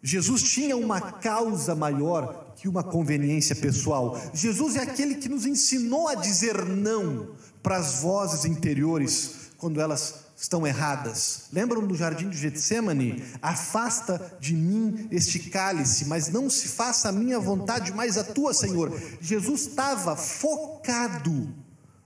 Jesus 0.03 0.43
tinha 0.43 0.77
uma 0.77 1.01
causa 1.01 1.75
maior 1.75 2.53
que 2.57 2.69
uma 2.69 2.83
conveniência 2.83 3.57
pessoal. 3.57 4.21
Jesus 4.33 4.77
é 4.77 4.81
aquele 4.81 5.17
que 5.17 5.29
nos 5.29 5.47
ensinou 5.47 6.09
a 6.09 6.15
dizer 6.15 6.65
não 6.65 7.35
para 7.63 7.77
as 7.77 8.01
vozes 8.01 8.45
interiores 8.45 9.51
quando 9.57 9.81
elas 9.81 10.25
estão 10.37 10.67
erradas. 10.67 11.45
Lembram 11.53 11.87
do 11.87 11.95
jardim 11.95 12.29
de 12.29 12.37
Getsemane? 12.37 13.25
Afasta 13.41 14.37
de 14.39 14.55
mim 14.55 15.09
este 15.11 15.39
cálice, 15.51 16.05
mas 16.05 16.29
não 16.29 16.51
se 16.51 16.69
faça 16.69 17.09
a 17.09 17.13
minha 17.13 17.39
vontade, 17.39 17.93
mas 17.93 18.19
a 18.19 18.25
tua, 18.25 18.53
Senhor. 18.53 18.93
Jesus 19.21 19.69
estava 19.69 20.17
focado 20.17 21.55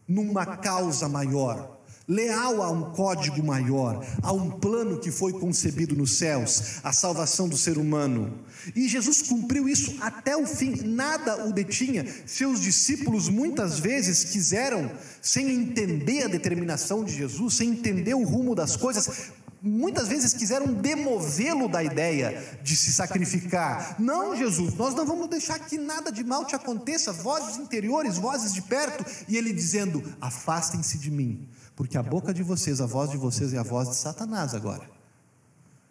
numa 0.06 0.44
causa 0.44 1.08
maior 1.08 1.77
leal 2.08 2.62
a 2.62 2.70
um 2.70 2.90
código 2.92 3.44
maior, 3.44 4.04
a 4.22 4.32
um 4.32 4.50
plano 4.50 4.98
que 4.98 5.10
foi 5.10 5.32
concebido 5.32 5.94
nos 5.94 6.16
céus, 6.16 6.80
a 6.82 6.92
salvação 6.92 7.48
do 7.48 7.56
ser 7.56 7.76
humano. 7.76 8.38
E 8.74 8.88
Jesus 8.88 9.20
cumpriu 9.22 9.68
isso 9.68 9.94
até 10.00 10.36
o 10.36 10.46
fim, 10.46 10.74
nada 10.84 11.46
o 11.46 11.52
detinha. 11.52 12.06
Seus 12.26 12.60
discípulos 12.60 13.28
muitas 13.28 13.78
vezes 13.78 14.24
quiseram, 14.24 14.90
sem 15.20 15.50
entender 15.50 16.24
a 16.24 16.28
determinação 16.28 17.04
de 17.04 17.14
Jesus, 17.14 17.54
sem 17.54 17.70
entender 17.70 18.14
o 18.14 18.24
rumo 18.24 18.54
das 18.54 18.74
coisas, 18.74 19.30
muitas 19.60 20.08
vezes 20.08 20.32
quiseram 20.32 20.72
demovê-lo 20.72 21.68
da 21.68 21.82
ideia 21.82 22.58
de 22.62 22.76
se 22.76 22.92
sacrificar. 22.92 23.96
Não, 23.98 24.36
Jesus, 24.36 24.74
nós 24.74 24.94
não 24.94 25.04
vamos 25.04 25.28
deixar 25.28 25.58
que 25.58 25.76
nada 25.76 26.10
de 26.10 26.24
mal 26.24 26.44
te 26.44 26.54
aconteça, 26.54 27.12
vozes 27.12 27.58
interiores, 27.58 28.16
vozes 28.16 28.52
de 28.54 28.62
perto, 28.62 29.04
e 29.28 29.36
ele 29.36 29.52
dizendo: 29.52 30.02
afastem-se 30.20 30.98
de 30.98 31.10
mim, 31.10 31.48
porque 31.78 31.96
a 31.96 32.02
boca 32.02 32.34
de 32.34 32.42
vocês, 32.42 32.80
a 32.80 32.86
voz 32.86 33.08
de 33.08 33.16
vocês 33.16 33.54
é 33.54 33.56
a 33.56 33.62
voz 33.62 33.88
de 33.88 33.94
Satanás 33.94 34.52
agora. 34.52 34.90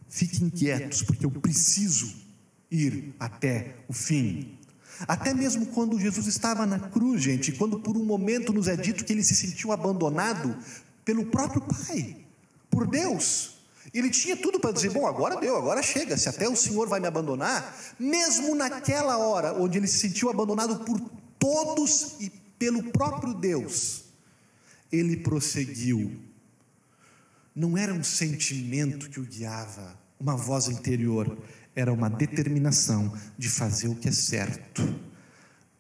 Fiquem 0.10 0.50
quietos, 0.50 1.02
porque 1.02 1.26
eu 1.26 1.32
preciso 1.32 2.14
ir 2.70 3.16
até 3.18 3.78
o 3.88 3.94
fim. 3.94 4.60
Até 5.08 5.34
mesmo 5.34 5.68
quando 5.68 5.98
Jesus 5.98 6.28
estava 6.28 6.66
na 6.66 6.78
cruz, 6.78 7.24
gente, 7.24 7.54
quando 7.54 7.80
por 7.80 7.96
um 7.96 8.04
momento 8.04 8.52
nos 8.52 8.68
é 8.68 8.76
dito 8.76 9.06
que 9.06 9.14
ele 9.14 9.24
se 9.24 9.34
sentiu 9.34 9.72
abandonado 9.72 10.58
pelo 11.06 11.28
próprio 11.28 11.62
Pai, 11.62 12.18
por 12.70 12.86
Deus. 12.86 13.54
Ele 13.94 14.10
tinha 14.10 14.36
tudo 14.36 14.60
para 14.60 14.74
dizer: 14.74 14.90
bom, 14.90 15.08
agora 15.08 15.40
deu, 15.40 15.56
agora 15.56 15.82
chega, 15.82 16.18
se 16.18 16.28
até 16.28 16.50
o 16.50 16.56
Senhor 16.58 16.90
vai 16.90 17.00
me 17.00 17.08
abandonar. 17.08 17.74
Mesmo 17.98 18.56
naquela 18.56 19.18
hora 19.20 19.54
onde 19.54 19.78
ele 19.78 19.88
se 19.88 20.00
sentiu 20.00 20.30
abandonado 20.30 20.84
por 20.84 21.00
todos 21.40 22.18
e 22.20 22.30
pelo 22.60 22.84
próprio 22.92 23.34
Deus, 23.34 24.07
ele 24.92 25.18
prosseguiu. 25.18 26.12
Não 27.56 27.78
era 27.78 27.94
um 27.94 28.04
sentimento 28.04 29.10
que 29.10 29.20
o 29.20 29.26
guiava, 29.26 29.98
uma 30.20 30.36
voz 30.36 30.68
interior, 30.68 31.38
era 31.76 31.92
uma 31.92 32.10
determinação 32.10 33.14
de 33.38 33.50
fazer 33.50 33.88
o 33.88 33.96
que 33.96 34.10
é 34.10 34.12
certo. 34.12 34.82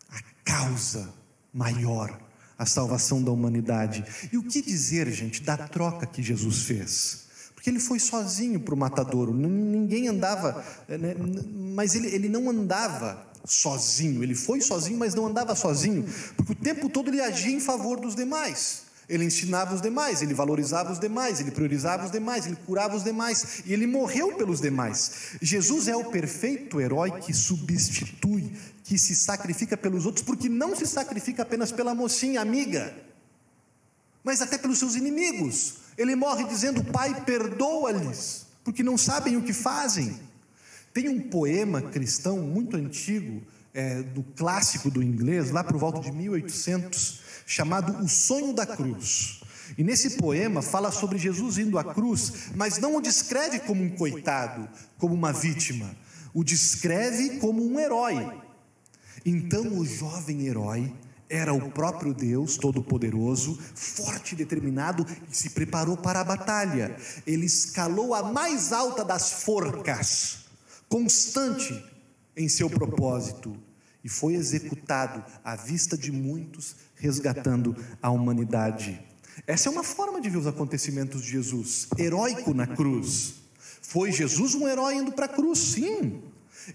A 0.09 0.21
causa 0.43 1.13
maior, 1.53 2.19
a 2.57 2.65
salvação 2.65 3.21
da 3.21 3.31
humanidade. 3.31 4.03
E 4.31 4.37
o 4.37 4.43
que 4.43 4.61
dizer, 4.61 5.09
gente, 5.11 5.41
da 5.41 5.57
troca 5.57 6.05
que 6.05 6.21
Jesus 6.21 6.63
fez? 6.63 7.27
Porque 7.53 7.69
ele 7.69 7.79
foi 7.79 7.99
sozinho 7.99 8.59
para 8.59 8.73
o 8.73 8.77
matadouro, 8.77 9.33
ninguém 9.33 10.07
andava, 10.07 10.63
né, 10.87 11.15
mas 11.75 11.95
ele, 11.95 12.07
ele 12.07 12.29
não 12.29 12.49
andava 12.49 13.25
sozinho, 13.43 14.23
ele 14.23 14.35
foi 14.35 14.61
sozinho, 14.61 14.97
mas 14.97 15.15
não 15.15 15.25
andava 15.25 15.55
sozinho, 15.55 16.05
porque 16.35 16.51
o 16.51 16.55
tempo 16.55 16.89
todo 16.89 17.09
ele 17.09 17.21
agia 17.21 17.51
em 17.51 17.59
favor 17.59 17.99
dos 17.99 18.15
demais. 18.15 18.86
Ele 19.09 19.23
ensinava 19.23 19.73
os 19.73 19.81
demais, 19.81 20.21
ele 20.21 20.33
valorizava 20.33 20.91
os 20.91 20.99
demais, 20.99 21.39
ele 21.39 21.51
priorizava 21.51 22.05
os 22.05 22.11
demais, 22.11 22.45
ele 22.45 22.57
curava 22.65 22.95
os 22.95 23.05
demais 23.05 23.63
e 23.65 23.71
ele 23.71 23.87
morreu 23.87 24.35
pelos 24.35 24.59
demais. 24.59 25.37
Jesus 25.41 25.87
é 25.87 25.95
o 25.95 26.11
perfeito 26.11 26.81
herói 26.81 27.11
que 27.21 27.33
substitui, 27.33 28.51
que 28.83 28.97
se 28.97 29.15
sacrifica 29.15 29.77
pelos 29.77 30.05
outros, 30.05 30.25
porque 30.25 30.49
não 30.49 30.75
se 30.75 30.85
sacrifica 30.85 31.43
apenas 31.43 31.71
pela 31.71 31.95
mocinha 31.95 32.41
amiga, 32.41 32.93
mas 34.23 34.41
até 34.41 34.57
pelos 34.57 34.77
seus 34.77 34.95
inimigos. 34.95 35.75
Ele 35.97 36.13
morre 36.13 36.43
dizendo: 36.43 36.83
Pai, 36.83 37.23
perdoa-lhes, 37.23 38.45
porque 38.61 38.83
não 38.83 38.97
sabem 38.97 39.37
o 39.37 39.41
que 39.41 39.53
fazem. 39.53 40.19
Tem 40.93 41.07
um 41.07 41.21
poema 41.21 41.81
cristão 41.81 42.39
muito 42.39 42.75
antigo, 42.75 43.41
é, 43.77 44.01
do 44.01 44.23
clássico 44.23 44.89
do 44.89 45.03
inglês, 45.03 45.51
lá 45.51 45.63
por 45.63 45.77
volta 45.77 46.01
de 46.01 46.11
1800 46.11 47.19
chamado 47.45 48.03
O 48.03 48.09
Sonho 48.09 48.51
da 48.51 48.65
Cruz. 48.65 49.41
E 49.77 49.83
nesse 49.83 50.17
poema 50.17 50.63
fala 50.63 50.91
sobre 50.91 51.19
Jesus 51.19 51.59
indo 51.59 51.77
à 51.77 51.83
cruz, 51.83 52.49
mas 52.55 52.79
não 52.79 52.95
o 52.95 53.01
descreve 53.01 53.59
como 53.59 53.83
um 53.83 53.91
coitado, 53.91 54.67
como 54.97 55.13
uma 55.13 55.31
vítima, 55.31 55.95
o 56.33 56.43
descreve 56.43 57.37
como 57.37 57.63
um 57.63 57.79
herói. 57.79 58.27
Então 59.23 59.77
o 59.77 59.85
jovem 59.85 60.47
herói 60.47 60.91
era 61.29 61.53
o 61.53 61.69
próprio 61.69 62.15
Deus 62.15 62.57
Todo-Poderoso, 62.57 63.59
forte 63.75 64.31
e 64.31 64.37
determinado, 64.37 65.05
e 65.31 65.37
se 65.37 65.51
preparou 65.51 65.97
para 65.97 66.21
a 66.21 66.23
batalha. 66.23 66.95
Ele 67.27 67.45
escalou 67.45 68.15
a 68.15 68.23
mais 68.23 68.73
alta 68.73 69.05
das 69.05 69.43
forcas, 69.43 70.45
constante 70.89 71.83
em 72.35 72.49
seu 72.49 72.69
propósito, 72.69 73.66
e 74.03 74.09
foi 74.09 74.35
executado 74.35 75.23
à 75.43 75.55
vista 75.55 75.97
de 75.97 76.11
muitos 76.11 76.75
resgatando 76.95 77.75
a 78.01 78.09
humanidade. 78.09 78.99
Essa 79.45 79.69
é 79.69 79.71
uma 79.71 79.83
forma 79.83 80.19
de 80.19 80.29
ver 80.29 80.37
os 80.37 80.47
acontecimentos 80.47 81.21
de 81.21 81.31
Jesus, 81.31 81.87
heróico 81.97 82.53
na 82.53 82.65
cruz. 82.65 83.35
Foi 83.81 84.11
Jesus 84.11 84.55
um 84.55 84.67
herói 84.67 84.95
indo 84.95 85.11
para 85.11 85.25
a 85.25 85.29
cruz? 85.29 85.59
Sim. 85.59 86.21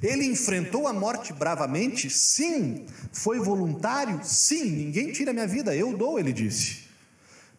Ele 0.02 0.24
enfrentou 0.24 0.86
a 0.86 0.92
morte 0.92 1.32
bravamente? 1.32 2.08
Sim. 2.08 2.86
Foi 3.12 3.38
voluntário? 3.38 4.20
Sim. 4.22 4.70
Ninguém 4.70 5.12
tira 5.12 5.32
minha 5.32 5.46
vida, 5.46 5.74
eu 5.74 5.96
dou, 5.96 6.18
ele 6.18 6.32
disse. 6.32 6.82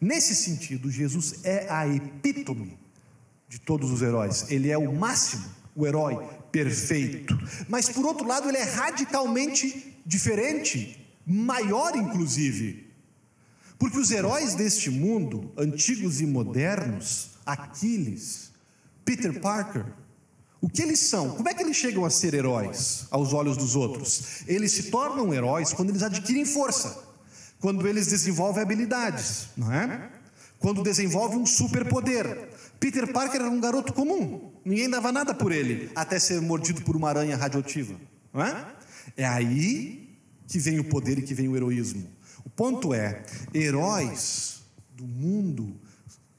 Nesse 0.00 0.34
sentido, 0.34 0.90
Jesus 0.90 1.44
é 1.44 1.66
a 1.70 1.86
epítome 1.86 2.78
de 3.48 3.60
todos 3.60 3.90
os 3.90 4.02
heróis. 4.02 4.46
Ele 4.50 4.70
é 4.70 4.78
o 4.78 4.92
máximo, 4.92 5.44
o 5.74 5.86
herói 5.86 6.18
perfeito. 6.54 7.36
Mas 7.68 7.88
por 7.88 8.06
outro 8.06 8.24
lado, 8.24 8.48
ele 8.48 8.58
é 8.58 8.62
radicalmente 8.62 9.98
diferente 10.06 11.04
maior 11.26 11.96
inclusive. 11.96 12.86
Porque 13.76 13.98
os 13.98 14.12
heróis 14.12 14.54
deste 14.54 14.88
mundo, 14.88 15.52
antigos 15.58 16.20
e 16.20 16.26
modernos, 16.26 17.30
Aquiles, 17.44 18.52
Peter 19.04 19.40
Parker, 19.40 19.84
o 20.60 20.68
que 20.68 20.80
eles 20.80 21.00
são? 21.00 21.30
Como 21.30 21.48
é 21.48 21.52
que 21.52 21.62
eles 21.62 21.76
chegam 21.76 22.04
a 22.04 22.10
ser 22.10 22.34
heróis 22.34 23.06
aos 23.10 23.32
olhos 23.32 23.56
dos 23.56 23.74
outros? 23.74 24.42
Eles 24.46 24.70
se 24.70 24.84
tornam 24.84 25.34
heróis 25.34 25.72
quando 25.72 25.90
eles 25.90 26.02
adquirem 26.02 26.44
força, 26.44 26.96
quando 27.58 27.86
eles 27.86 28.06
desenvolvem 28.06 28.62
habilidades, 28.62 29.48
não 29.56 29.72
é? 29.72 30.10
quando 30.64 30.82
desenvolve 30.82 31.36
um 31.36 31.44
superpoder. 31.44 32.48
Peter 32.84 33.10
Parker 33.10 33.40
era 33.40 33.50
um 33.50 33.58
garoto 33.58 33.94
comum, 33.94 34.52
ninguém 34.62 34.90
dava 34.90 35.10
nada 35.10 35.32
por 35.32 35.50
ele, 35.50 35.90
até 35.94 36.18
ser 36.18 36.38
mordido 36.42 36.82
por 36.82 36.94
uma 36.94 37.08
aranha 37.08 37.34
radioativa. 37.34 37.98
Não 38.30 38.44
é? 38.44 38.74
é 39.16 39.24
aí 39.24 40.14
que 40.46 40.58
vem 40.58 40.78
o 40.78 40.84
poder 40.84 41.18
e 41.18 41.22
que 41.22 41.32
vem 41.32 41.48
o 41.48 41.56
heroísmo. 41.56 42.06
O 42.44 42.50
ponto 42.50 42.92
é: 42.92 43.24
heróis 43.54 44.60
do 44.94 45.06
mundo 45.06 45.80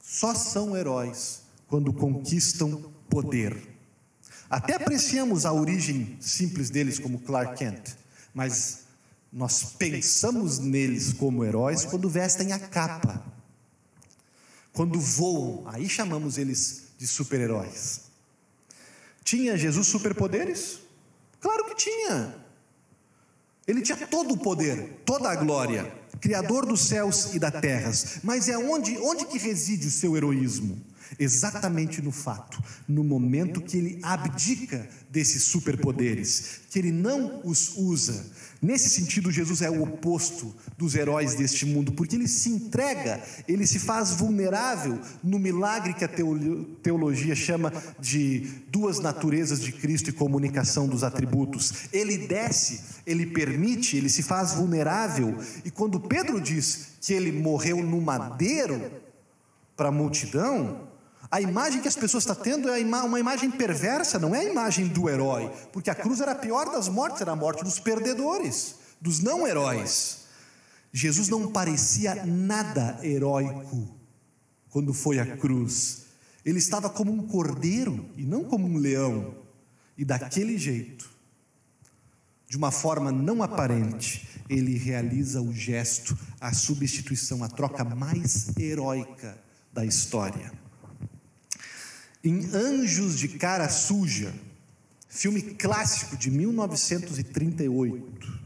só 0.00 0.36
são 0.36 0.76
heróis 0.76 1.42
quando 1.66 1.92
conquistam 1.92 2.92
poder. 3.10 3.60
Até 4.48 4.76
apreciamos 4.76 5.44
a 5.44 5.52
origem 5.52 6.16
simples 6.20 6.70
deles, 6.70 7.00
como 7.00 7.18
Clark 7.18 7.56
Kent, 7.56 7.96
mas 8.32 8.84
nós 9.32 9.74
pensamos 9.76 10.60
neles 10.60 11.12
como 11.12 11.44
heróis 11.44 11.84
quando 11.84 12.08
vestem 12.08 12.52
a 12.52 12.58
capa, 12.60 13.35
quando 14.76 15.00
voam, 15.00 15.62
aí 15.68 15.88
chamamos 15.88 16.36
eles 16.36 16.88
de 16.98 17.06
super-heróis. 17.06 18.02
Tinha 19.24 19.56
Jesus 19.56 19.86
superpoderes? 19.86 20.80
Claro 21.40 21.64
que 21.64 21.74
tinha. 21.76 22.36
Ele 23.66 23.80
tinha 23.80 23.96
todo 24.06 24.34
o 24.34 24.36
poder, 24.36 25.00
toda 25.06 25.30
a 25.30 25.34
glória, 25.34 25.90
criador 26.20 26.66
dos 26.66 26.82
céus 26.82 27.34
e 27.34 27.38
da 27.38 27.50
terra. 27.50 27.90
Mas 28.22 28.50
é 28.50 28.58
onde, 28.58 28.98
onde 28.98 29.24
que 29.24 29.38
reside 29.38 29.86
o 29.86 29.90
seu 29.90 30.14
heroísmo? 30.14 30.78
Exatamente 31.18 32.02
no 32.02 32.12
fato, 32.12 32.62
no 32.86 33.02
momento 33.02 33.62
que 33.62 33.78
ele 33.78 33.98
abdica 34.02 34.86
desses 35.08 35.44
superpoderes, 35.44 36.60
que 36.68 36.78
ele 36.78 36.92
não 36.92 37.40
os 37.44 37.74
usa. 37.76 38.26
Nesse 38.60 38.88
sentido, 38.88 39.30
Jesus 39.30 39.60
é 39.62 39.70
o 39.70 39.82
oposto 39.82 40.54
dos 40.78 40.94
heróis 40.94 41.34
deste 41.34 41.66
mundo, 41.66 41.92
porque 41.92 42.16
ele 42.16 42.26
se 42.26 42.48
entrega, 42.48 43.22
ele 43.46 43.66
se 43.66 43.78
faz 43.78 44.12
vulnerável 44.12 44.98
no 45.22 45.38
milagre 45.38 45.92
que 45.92 46.04
a 46.04 46.10
teologia 46.82 47.34
chama 47.34 47.72
de 48.00 48.40
duas 48.68 48.98
naturezas 48.98 49.60
de 49.60 49.72
Cristo 49.72 50.10
e 50.10 50.12
comunicação 50.12 50.88
dos 50.88 51.04
atributos. 51.04 51.88
Ele 51.92 52.18
desce, 52.18 52.80
ele 53.06 53.26
permite, 53.26 53.96
ele 53.96 54.08
se 54.08 54.22
faz 54.22 54.54
vulnerável, 54.54 55.36
e 55.64 55.70
quando 55.70 56.00
Pedro 56.00 56.40
diz 56.40 56.96
que 57.00 57.12
ele 57.12 57.32
morreu 57.32 57.82
no 57.82 58.00
madeiro 58.00 58.90
para 59.76 59.88
a 59.88 59.92
multidão, 59.92 60.88
a 61.30 61.40
imagem 61.40 61.80
que 61.80 61.88
as 61.88 61.96
pessoas 61.96 62.22
estão 62.22 62.36
tendo 62.36 62.68
é 62.68 62.80
uma 62.82 63.18
imagem 63.18 63.50
perversa, 63.50 64.18
não 64.18 64.34
é 64.34 64.40
a 64.40 64.44
imagem 64.44 64.88
do 64.88 65.08
herói, 65.08 65.50
porque 65.72 65.90
a 65.90 65.94
cruz 65.94 66.20
era 66.20 66.32
a 66.32 66.36
pior 66.36 66.70
das 66.70 66.88
mortes, 66.88 67.20
era 67.20 67.32
a 67.32 67.36
morte 67.36 67.64
dos 67.64 67.78
perdedores, 67.78 68.76
dos 69.00 69.20
não 69.20 69.46
heróis. 69.46 70.26
Jesus 70.92 71.28
não 71.28 71.50
parecia 71.50 72.24
nada 72.24 72.98
heróico 73.02 73.88
quando 74.70 74.94
foi 74.94 75.18
à 75.18 75.36
cruz. 75.36 76.06
Ele 76.44 76.58
estava 76.58 76.88
como 76.88 77.12
um 77.12 77.26
cordeiro 77.26 78.08
e 78.16 78.24
não 78.24 78.44
como 78.44 78.66
um 78.66 78.76
leão. 78.76 79.34
E 79.98 80.04
daquele 80.04 80.56
jeito, 80.56 81.10
de 82.48 82.56
uma 82.56 82.70
forma 82.70 83.10
não 83.10 83.42
aparente, 83.42 84.28
ele 84.48 84.78
realiza 84.78 85.42
o 85.42 85.52
gesto, 85.52 86.16
a 86.40 86.52
substituição, 86.52 87.42
a 87.42 87.48
troca 87.48 87.82
mais 87.84 88.56
heróica 88.56 89.36
da 89.72 89.84
história 89.84 90.65
em 92.26 92.44
Anjos 92.52 93.16
de 93.16 93.28
Cara 93.28 93.68
Suja, 93.68 94.34
filme 95.08 95.40
clássico 95.40 96.16
de 96.16 96.28
1938. 96.28 98.40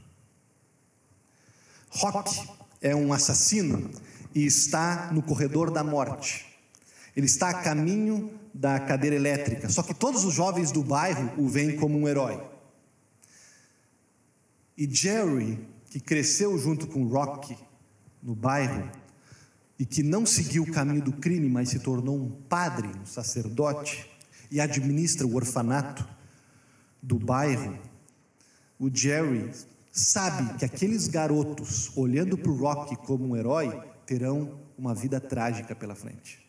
Rock 1.89 2.47
é 2.83 2.95
um 2.95 3.11
assassino 3.11 3.91
e 4.35 4.45
está 4.45 5.11
no 5.11 5.23
corredor 5.23 5.71
da 5.71 5.83
morte. 5.83 6.45
Ele 7.17 7.25
está 7.25 7.49
a 7.49 7.63
caminho 7.63 8.39
da 8.53 8.79
cadeira 8.79 9.17
elétrica, 9.17 9.71
só 9.71 9.83
que 9.83 9.95
todos 9.95 10.27
os 10.27 10.35
jovens 10.35 10.71
do 10.71 10.85
bairro 10.85 11.33
o 11.43 11.49
veem 11.49 11.77
como 11.77 11.99
um 11.99 12.07
herói. 12.07 12.39
E 14.77 14.87
Jerry, 14.95 15.59
que 15.89 16.01
cresceu 16.01 16.59
junto 16.59 16.87
com 16.87 17.07
Rock 17.07 17.57
no 18.23 18.35
bairro, 18.35 18.91
e 19.81 19.87
que 19.87 20.03
não 20.03 20.27
seguiu 20.27 20.65
o 20.65 20.71
caminho 20.71 21.01
do 21.01 21.11
crime, 21.11 21.49
mas 21.49 21.71
se 21.71 21.79
tornou 21.79 22.15
um 22.15 22.29
padre, 22.29 22.87
um 23.01 23.07
sacerdote, 23.07 24.07
e 24.51 24.61
administra 24.61 25.27
o 25.27 25.35
orfanato 25.35 26.07
do 27.03 27.19
bairro, 27.19 27.79
o 28.79 28.95
Jerry 28.95 29.51
sabe 29.91 30.59
que 30.59 30.67
aqueles 30.67 31.09
garotos, 31.09 31.97
olhando 31.97 32.37
para 32.37 32.51
o 32.51 32.57
Rock 32.57 32.95
como 33.07 33.27
um 33.27 33.35
herói, 33.35 33.71
terão 34.05 34.61
uma 34.77 34.95
vida 34.95 35.19
trágica 35.19 35.75
pela 35.75 35.95
frente. 35.95 36.47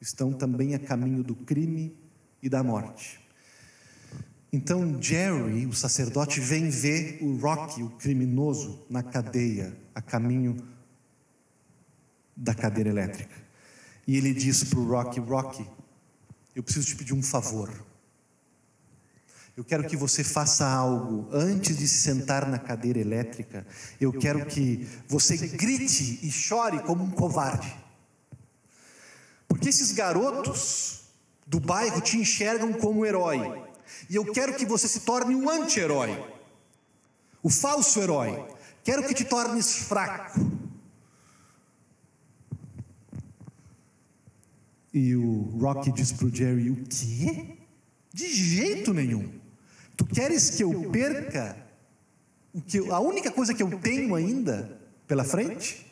Estão 0.00 0.32
também 0.32 0.74
a 0.74 0.78
caminho 0.78 1.22
do 1.22 1.34
crime 1.34 1.94
e 2.42 2.48
da 2.48 2.62
morte. 2.62 3.20
Então 4.50 5.00
Jerry, 5.00 5.66
o 5.66 5.74
sacerdote, 5.74 6.40
vem 6.40 6.70
ver 6.70 7.18
o 7.20 7.36
Rock, 7.36 7.82
o 7.82 7.90
criminoso, 7.90 8.86
na 8.88 9.02
cadeia, 9.02 9.76
a 9.94 10.00
caminho 10.00 10.56
da 12.40 12.54
cadeira 12.54 12.88
elétrica. 12.88 13.36
E 14.06 14.16
ele 14.16 14.32
disse 14.32 14.66
para 14.66 14.78
o 14.78 14.88
Rocky: 14.88 15.20
Rocky, 15.20 15.68
eu 16.56 16.62
preciso 16.62 16.86
te 16.86 16.96
pedir 16.96 17.12
um 17.12 17.22
favor. 17.22 17.70
Eu 19.56 19.62
quero 19.62 19.86
que 19.86 19.96
você 19.96 20.24
faça 20.24 20.66
algo 20.66 21.28
antes 21.30 21.76
de 21.76 21.86
se 21.86 21.98
sentar 21.98 22.48
na 22.48 22.58
cadeira 22.58 22.98
elétrica. 22.98 23.66
Eu 24.00 24.10
quero 24.10 24.46
que 24.46 24.88
você 25.06 25.36
grite 25.36 26.18
e 26.22 26.30
chore 26.30 26.78
como 26.80 27.04
um 27.04 27.10
covarde. 27.10 27.76
Porque 29.46 29.68
esses 29.68 29.92
garotos 29.92 31.02
do 31.46 31.60
bairro 31.60 32.00
te 32.00 32.16
enxergam 32.16 32.72
como 32.72 33.04
herói. 33.04 33.62
E 34.08 34.16
eu 34.16 34.32
quero 34.32 34.54
que 34.54 34.64
você 34.64 34.88
se 34.88 35.00
torne 35.00 35.34
um 35.34 35.50
anti-herói. 35.50 36.16
O 37.42 37.50
falso 37.50 38.00
herói. 38.00 38.42
Quero 38.82 39.06
que 39.06 39.12
te 39.12 39.24
tornes 39.24 39.76
fraco. 39.76 40.40
E 44.92 45.14
o 45.14 45.42
Rocky 45.60 45.92
diz 45.92 46.12
para 46.12 46.26
o 46.26 46.34
Jerry: 46.34 46.70
O 46.70 46.84
quê? 46.84 47.58
De 48.12 48.32
jeito 48.32 48.92
nenhum. 48.92 49.30
Tu 49.96 50.04
queres 50.06 50.50
que 50.50 50.64
eu 50.64 50.90
perca 50.90 51.56
o 52.52 52.60
que 52.60 52.78
a 52.90 52.98
única 52.98 53.30
coisa 53.30 53.54
que 53.54 53.62
eu 53.62 53.78
tenho 53.78 54.14
ainda 54.14 54.80
pela 55.06 55.24
frente? 55.24 55.86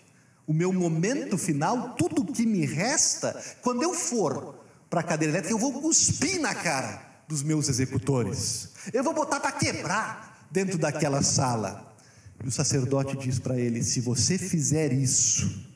O 0.47 0.53
meu 0.53 0.73
momento 0.73 1.37
final, 1.37 1.95
tudo 1.95 2.25
que 2.33 2.47
me 2.47 2.65
resta, 2.65 3.41
quando 3.61 3.83
eu 3.83 3.93
for 3.93 4.65
para 4.89 5.01
a 5.01 5.05
cadeira 5.05 5.35
elétrica, 5.35 5.55
eu 5.55 5.59
vou 5.59 5.81
cuspir 5.81 6.41
na 6.41 6.55
cara 6.55 7.23
dos 7.29 7.43
meus 7.43 7.69
executores. 7.69 8.71
Eu 8.93 9.05
vou 9.05 9.13
botar 9.13 9.41
para 9.41 9.53
quebrar 9.53 10.49
dentro 10.51 10.79
daquela 10.79 11.23
sala. 11.23 11.95
E 12.43 12.49
o 12.49 12.51
sacerdote 12.51 13.17
diz 13.17 13.39
para 13.39 13.59
ele: 13.59 13.83
se 13.83 14.01
você 14.01 14.39
fizer 14.39 14.93
isso, 14.93 15.68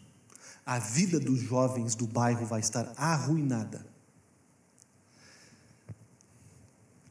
a 0.64 0.79
vida 0.79 1.18
dos 1.18 1.40
jovens 1.40 1.94
do 1.94 2.07
bairro 2.07 2.46
vai 2.46 2.61
estar 2.61 2.92
arruinada. 2.96 3.85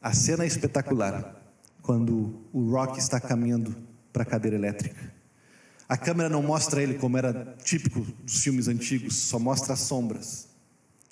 A 0.00 0.12
cena 0.12 0.44
é 0.44 0.46
espetacular 0.46 1.40
quando 1.80 2.42
o 2.52 2.70
Rock 2.70 2.98
está 2.98 3.20
caminhando 3.20 3.76
para 4.12 4.22
a 4.22 4.26
cadeira 4.26 4.56
elétrica. 4.56 5.12
A 5.88 5.96
câmera 5.96 6.28
não 6.28 6.42
mostra 6.42 6.82
ele 6.82 6.94
como 6.94 7.18
era 7.18 7.54
típico 7.62 8.00
dos 8.00 8.42
filmes 8.42 8.66
antigos, 8.68 9.14
só 9.14 9.38
mostra 9.38 9.74
as 9.74 9.80
sombras, 9.80 10.48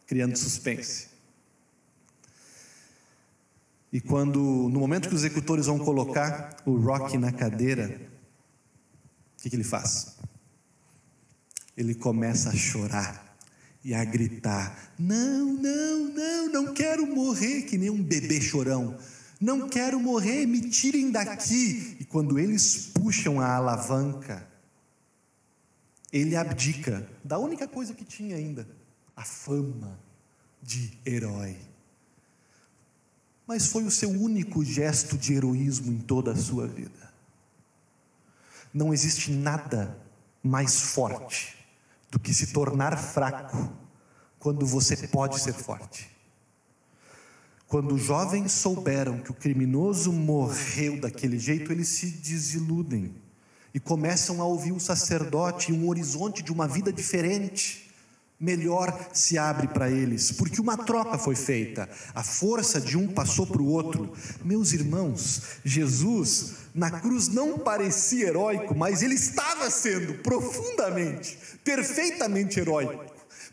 criando 0.07 0.37
suspense. 0.37 1.09
E 3.93 4.01
quando, 4.01 4.41
no 4.41 4.81
momento 4.81 5.09
que 5.09 5.15
os 5.15 5.25
executores 5.25 5.67
vão 5.67 5.79
colocar 5.79 6.57
o 6.65 6.77
Rock 6.77 7.19
na 7.19 7.33
cadeira, 7.33 8.01
o 9.39 9.43
que, 9.43 9.51
que 9.51 9.57
ele 9.57 9.65
faz? 9.65 10.17
Ele 11.81 11.95
começa 11.95 12.51
a 12.51 12.55
chorar 12.55 13.39
e 13.83 13.95
a 13.95 14.05
gritar: 14.05 14.93
Não, 14.99 15.55
não, 15.55 16.09
não, 16.09 16.49
não 16.53 16.75
quero 16.75 17.07
morrer, 17.07 17.63
que 17.63 17.79
nem 17.79 17.89
um 17.89 18.03
bebê 18.03 18.41
chorão. 18.41 18.97
Não 19.41 19.69
quero 19.69 19.99
morrer, 19.99 20.45
me 20.45 20.69
tirem 20.69 21.11
daqui. 21.11 21.97
E 21.99 22.05
quando 22.05 22.39
eles 22.39 22.91
puxam 22.93 23.41
a 23.41 23.55
alavanca, 23.55 24.47
ele 26.13 26.37
abdica 26.37 27.09
da 27.25 27.39
única 27.39 27.67
coisa 27.67 27.95
que 27.95 28.05
tinha 28.05 28.37
ainda: 28.37 28.69
a 29.17 29.25
fama 29.25 29.99
de 30.63 30.93
herói. 31.07 31.57
Mas 33.47 33.67
foi 33.67 33.85
o 33.85 33.91
seu 33.91 34.11
único 34.11 34.63
gesto 34.63 35.17
de 35.17 35.33
heroísmo 35.33 35.91
em 35.91 35.99
toda 35.99 36.33
a 36.33 36.37
sua 36.37 36.69
vida. 36.69 37.11
Não 38.73 38.93
existe 38.93 39.33
nada 39.33 39.99
mais 40.43 40.79
forte 40.79 41.60
do 42.11 42.19
que 42.19 42.35
se 42.35 42.49
tornar 42.49 42.97
fraco 42.97 43.73
quando 44.39 44.67
você 44.67 44.97
pode 45.09 45.39
ser 45.39 45.53
forte. 45.53 46.11
Quando 47.67 47.95
os 47.95 48.03
jovens 48.03 48.51
souberam 48.53 49.21
que 49.21 49.31
o 49.31 49.35
criminoso 49.35 50.13
morreu 50.13 51.01
daquele 51.01 51.39
jeito, 51.39 51.71
eles 51.71 51.89
se 51.89 52.07
desiludem 52.07 53.15
e 53.73 53.79
começam 53.79 54.41
a 54.41 54.45
ouvir 54.45 54.73
o 54.73 54.81
sacerdote 54.81 55.71
e 55.71 55.75
um 55.75 55.89
horizonte 55.89 56.43
de 56.43 56.51
uma 56.53 56.67
vida 56.67 56.93
diferente 56.93 57.90
melhor 58.41 59.11
se 59.13 59.37
abre 59.37 59.69
para 59.69 59.91
eles, 59.91 60.33
porque 60.33 60.61
uma 60.61 60.79
troca 60.79 61.19
foi 61.19 61.37
feita, 61.37 61.87
a 62.15 62.25
força 62.25 62.81
de 62.81 62.97
um 62.97 63.07
passou 63.07 63.47
para 63.47 63.61
o 63.61 63.67
outro. 63.67 64.13
Meus 64.43 64.73
irmãos, 64.73 65.43
Jesus 65.63 66.53
na 66.75 66.91
cruz 66.91 67.29
não 67.29 67.59
parecia 67.59 68.29
heróico, 68.29 68.75
mas 68.75 69.03
ele 69.03 69.15
estava 69.15 69.71
sendo 69.71 70.15
profundamente, 70.23 71.39
perfeitamente 71.63 72.59
heróico, 72.59 73.05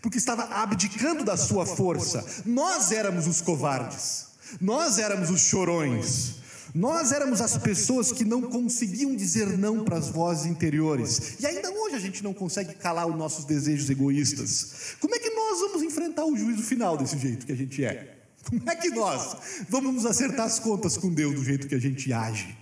porque 0.02 0.18
estava 0.18 0.44
abdicando 0.44 1.26
da 1.26 1.36
sua 1.36 1.66
força. 1.66 2.26
Nós 2.46 2.92
éramos 2.94 3.28
os 3.28 3.42
covardes, 3.42 4.28
nós 4.62 5.00
éramos 5.00 5.30
os 5.30 5.42
chorões. 5.42 6.38
Nós 6.74 7.12
éramos 7.12 7.42
as 7.42 7.58
pessoas 7.58 8.12
que 8.12 8.26
não 8.26 8.42
conseguiam 8.42 9.16
dizer 9.16 9.58
não 9.58 9.84
para 9.84 9.98
as 9.98 10.10
vozes 10.10 10.46
interiores. 10.46 11.40
E 11.40 11.46
ainda 11.46 11.72
hoje 11.72 11.96
a 11.96 12.00
gente 12.00 12.24
não 12.24 12.34
consegue 12.34 12.74
calar 12.76 13.08
os 13.08 13.16
nossos 13.16 13.46
desejos 13.46 13.90
egoístas. 13.90 14.96
Como 15.00 15.16
é 15.16 15.20
que 15.20 15.30
nós 15.30 15.60
vamos 15.60 15.84
enfrentar 15.84 16.26
o 16.26 16.36
juízo 16.36 16.64
final 16.64 16.98
desse 16.98 17.18
jeito 17.18 17.46
que 17.46 17.52
a 17.52 17.56
gente 17.56 17.84
é? 17.84 18.18
Como 18.50 18.70
é 18.70 18.76
que 18.76 18.90
nós 18.90 19.66
vamos 19.70 20.06
acertar 20.06 20.46
as 20.46 20.60
contas 20.60 20.96
com 20.98 21.14
Deus 21.14 21.36
do 21.36 21.44
jeito 21.44 21.68
que 21.68 21.76
a 21.76 21.80
gente 21.80 22.12
age? 22.14 22.58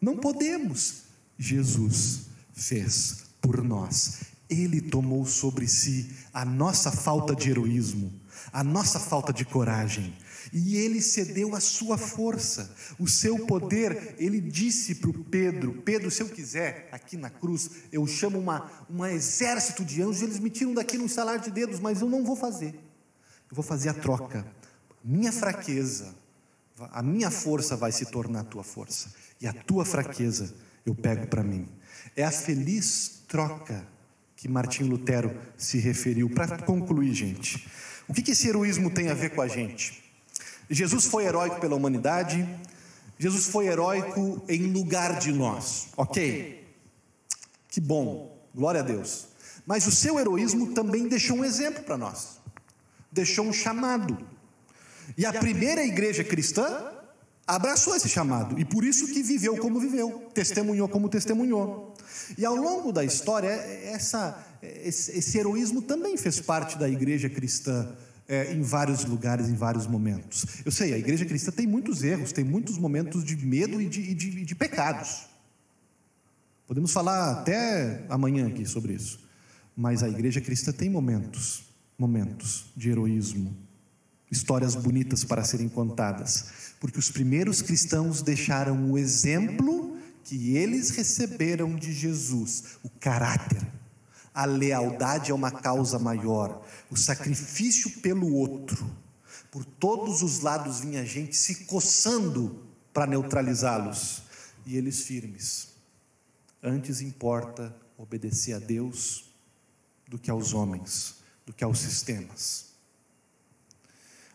Não 0.00 0.16
podemos. 0.16 1.02
Jesus 1.36 2.20
fez 2.54 3.24
por 3.40 3.62
nós. 3.64 4.20
Ele 4.48 4.80
tomou 4.80 5.26
sobre 5.26 5.66
si 5.66 6.10
a 6.32 6.44
nossa 6.44 6.90
falta 6.90 7.34
de 7.34 7.50
heroísmo, 7.50 8.12
a 8.52 8.62
nossa 8.64 8.98
falta 8.98 9.32
de 9.32 9.44
coragem, 9.44 10.14
e 10.52 10.76
ele 10.76 11.00
cedeu 11.00 11.54
a 11.54 11.60
sua 11.60 11.96
força, 11.96 12.74
o 12.98 13.08
seu 13.08 13.46
poder. 13.46 14.14
Ele 14.18 14.40
disse 14.40 14.96
para 14.96 15.10
o 15.10 15.24
Pedro: 15.24 15.82
Pedro, 15.84 16.10
se 16.10 16.22
eu 16.22 16.28
quiser, 16.28 16.88
aqui 16.92 17.16
na 17.16 17.30
cruz, 17.30 17.70
eu 17.92 18.06
chamo 18.06 18.38
uma, 18.38 18.70
um 18.90 19.04
exército 19.04 19.84
de 19.84 20.02
anjos, 20.02 20.22
eles 20.22 20.38
me 20.38 20.50
tiram 20.50 20.74
daqui 20.74 20.98
no 20.98 21.08
salar 21.08 21.38
de 21.38 21.50
dedos, 21.50 21.80
mas 21.80 22.00
eu 22.00 22.08
não 22.08 22.24
vou 22.24 22.36
fazer. 22.36 22.74
Eu 23.50 23.54
vou 23.54 23.64
fazer 23.64 23.88
a 23.88 23.94
troca. 23.94 24.46
Minha 25.02 25.32
fraqueza, 25.32 26.14
a 26.92 27.02
minha 27.02 27.30
força 27.30 27.76
vai 27.76 27.92
se 27.92 28.06
tornar 28.06 28.40
a 28.40 28.44
tua 28.44 28.62
força, 28.62 29.10
e 29.40 29.46
a 29.46 29.52
tua 29.52 29.84
fraqueza 29.84 30.54
eu 30.84 30.94
pego 30.94 31.26
para 31.26 31.42
mim. 31.42 31.68
É 32.16 32.24
a 32.24 32.30
feliz 32.30 33.22
troca 33.28 33.86
que 34.36 34.48
Martim 34.48 34.84
Lutero 34.84 35.38
se 35.56 35.78
referiu. 35.78 36.28
Para 36.30 36.58
concluir, 36.62 37.12
gente, 37.14 37.68
o 38.08 38.14
que 38.14 38.30
esse 38.30 38.48
heroísmo 38.48 38.90
tem 38.90 39.10
a 39.10 39.14
ver 39.14 39.30
com 39.30 39.42
a 39.42 39.48
gente? 39.48 40.09
Jesus 40.70 41.06
foi 41.06 41.24
heróico 41.24 41.60
pela 41.60 41.74
humanidade, 41.74 42.48
Jesus 43.18 43.46
foi 43.48 43.66
heróico 43.66 44.40
em 44.48 44.72
lugar 44.72 45.18
de 45.18 45.32
nós, 45.32 45.88
ok? 45.96 46.64
Que 47.68 47.80
bom, 47.80 48.38
glória 48.54 48.80
a 48.80 48.84
Deus. 48.84 49.26
Mas 49.66 49.86
o 49.86 49.90
seu 49.90 50.18
heroísmo 50.18 50.72
também 50.72 51.08
deixou 51.08 51.36
um 51.36 51.44
exemplo 51.44 51.82
para 51.82 51.98
nós, 51.98 52.40
deixou 53.10 53.44
um 53.44 53.52
chamado. 53.52 54.16
E 55.18 55.26
a 55.26 55.32
primeira 55.32 55.84
igreja 55.84 56.22
cristã 56.22 56.92
abraçou 57.46 57.96
esse 57.96 58.08
chamado 58.08 58.58
e 58.60 58.64
por 58.64 58.84
isso 58.84 59.08
que 59.08 59.24
viveu 59.24 59.56
como 59.56 59.80
viveu, 59.80 60.30
testemunhou 60.32 60.88
como 60.88 61.08
testemunhou. 61.08 61.94
E 62.38 62.44
ao 62.44 62.54
longo 62.54 62.92
da 62.92 63.04
história, 63.04 63.48
essa, 63.48 64.38
esse, 64.62 65.18
esse 65.18 65.36
heroísmo 65.36 65.82
também 65.82 66.16
fez 66.16 66.40
parte 66.40 66.78
da 66.78 66.88
igreja 66.88 67.28
cristã 67.28 67.92
é, 68.30 68.54
em 68.54 68.62
vários 68.62 69.04
lugares, 69.04 69.48
em 69.48 69.54
vários 69.54 69.88
momentos. 69.88 70.46
Eu 70.64 70.70
sei, 70.70 70.94
a 70.94 70.98
igreja 70.98 71.26
cristã 71.26 71.50
tem 71.50 71.66
muitos 71.66 72.04
erros, 72.04 72.30
tem 72.30 72.44
muitos 72.44 72.78
momentos 72.78 73.24
de 73.24 73.36
medo 73.44 73.82
e 73.82 73.88
de, 73.88 74.14
de, 74.14 74.44
de 74.44 74.54
pecados. 74.54 75.26
Podemos 76.64 76.92
falar 76.92 77.32
até 77.32 78.06
amanhã 78.08 78.46
aqui 78.46 78.64
sobre 78.64 78.92
isso. 78.92 79.18
Mas 79.76 80.04
a 80.04 80.08
igreja 80.08 80.40
cristã 80.40 80.70
tem 80.70 80.88
momentos, 80.88 81.64
momentos 81.98 82.66
de 82.76 82.90
heroísmo, 82.90 83.56
histórias 84.30 84.76
bonitas 84.76 85.24
para 85.24 85.42
serem 85.42 85.68
contadas, 85.68 86.74
porque 86.78 87.00
os 87.00 87.10
primeiros 87.10 87.60
cristãos 87.60 88.22
deixaram 88.22 88.92
o 88.92 88.96
exemplo 88.96 89.98
que 90.22 90.56
eles 90.56 90.90
receberam 90.90 91.74
de 91.74 91.92
Jesus, 91.92 92.78
o 92.84 92.88
caráter 92.88 93.79
a 94.40 94.46
lealdade 94.46 95.30
é 95.30 95.34
uma 95.34 95.50
causa 95.50 95.98
maior, 95.98 96.66
o 96.90 96.96
sacrifício 96.96 98.00
pelo 98.00 98.32
outro. 98.32 98.90
Por 99.50 99.66
todos 99.66 100.22
os 100.22 100.40
lados 100.40 100.80
vinha 100.80 101.04
gente 101.04 101.36
se 101.36 101.66
coçando 101.66 102.64
para 102.90 103.06
neutralizá-los, 103.06 104.22
e 104.64 104.78
eles 104.78 105.02
firmes. 105.02 105.74
Antes 106.62 107.02
importa 107.02 107.76
obedecer 107.98 108.54
a 108.54 108.58
Deus 108.58 109.30
do 110.08 110.18
que 110.18 110.30
aos 110.30 110.54
homens, 110.54 111.16
do 111.44 111.52
que 111.52 111.62
aos 111.62 111.78
sistemas. 111.78 112.70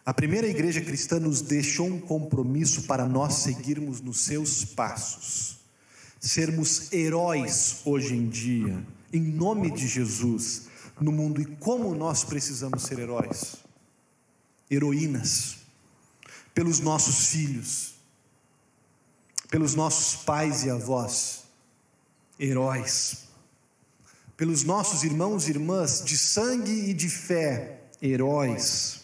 A 0.06 0.14
primeira 0.14 0.46
igreja 0.46 0.82
cristã 0.82 1.20
nos 1.20 1.42
deixou 1.42 1.88
um 1.88 2.00
compromisso 2.00 2.84
para 2.84 3.08
nós 3.08 3.38
seguirmos 3.38 4.02
nos 4.02 4.20
seus 4.20 4.64
passos, 4.64 5.58
sermos 6.20 6.94
heróis 6.94 7.82
hoje 7.84 8.14
em 8.14 8.30
dia 8.30 8.86
em 9.12 9.22
nome 9.22 9.72
de 9.72 9.88
Jesus 9.88 10.68
no 11.00 11.12
mundo. 11.12 11.42
E 11.42 11.46
como 11.58 11.94
nós 11.96 12.24
precisamos 12.24 12.84
ser 12.84 13.00
heróis, 13.00 13.56
heroínas, 14.70 15.58
pelos 16.54 16.80
nossos 16.80 17.28
filhos, 17.28 17.96
pelos 19.50 19.76
nossos 19.76 20.24
pais 20.24 20.64
e 20.64 20.70
avós, 20.70 21.44
heróis, 22.40 23.26
pelos 24.38 24.64
nossos 24.64 25.04
irmãos 25.04 25.48
e 25.48 25.52
irmãs 25.52 26.04
de 26.04 26.18
sangue 26.18 26.90
e 26.90 26.94
de 26.94 27.10
fé, 27.10 27.82
heróis, 28.02 29.02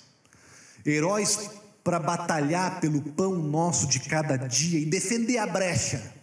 heróis 0.85 1.49
para 1.83 1.99
batalhar 1.99 2.79
pelo 2.79 3.01
pão 3.01 3.35
nosso 3.35 3.87
de 3.87 3.99
cada 4.01 4.37
dia 4.37 4.79
e 4.79 4.85
defender 4.85 5.37
a 5.37 5.47
brecha 5.47 6.13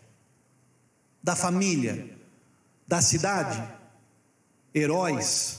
da 1.23 1.35
família, 1.35 2.18
da 2.89 3.03
cidade, 3.03 3.63
heróis. 4.75 5.59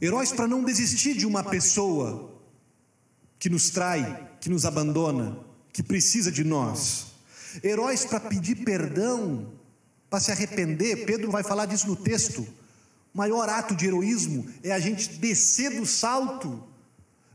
Heróis 0.00 0.32
para 0.32 0.46
não 0.46 0.62
desistir 0.62 1.14
de 1.14 1.26
uma 1.26 1.42
pessoa 1.42 2.40
que 3.36 3.50
nos 3.50 3.70
trai, 3.70 4.30
que 4.40 4.48
nos 4.48 4.64
abandona, 4.64 5.36
que 5.72 5.82
precisa 5.82 6.30
de 6.30 6.44
nós. 6.44 7.06
Heróis 7.64 8.04
para 8.04 8.20
pedir 8.20 8.64
perdão, 8.64 9.52
para 10.08 10.20
se 10.20 10.30
arrepender. 10.30 11.04
Pedro 11.04 11.32
vai 11.32 11.42
falar 11.42 11.66
disso 11.66 11.88
no 11.88 11.96
texto. 11.96 12.42
O 13.12 13.18
maior 13.18 13.48
ato 13.48 13.74
de 13.74 13.86
heroísmo 13.86 14.46
é 14.62 14.70
a 14.70 14.78
gente 14.78 15.08
descer 15.18 15.80
do 15.80 15.84
salto, 15.84 16.62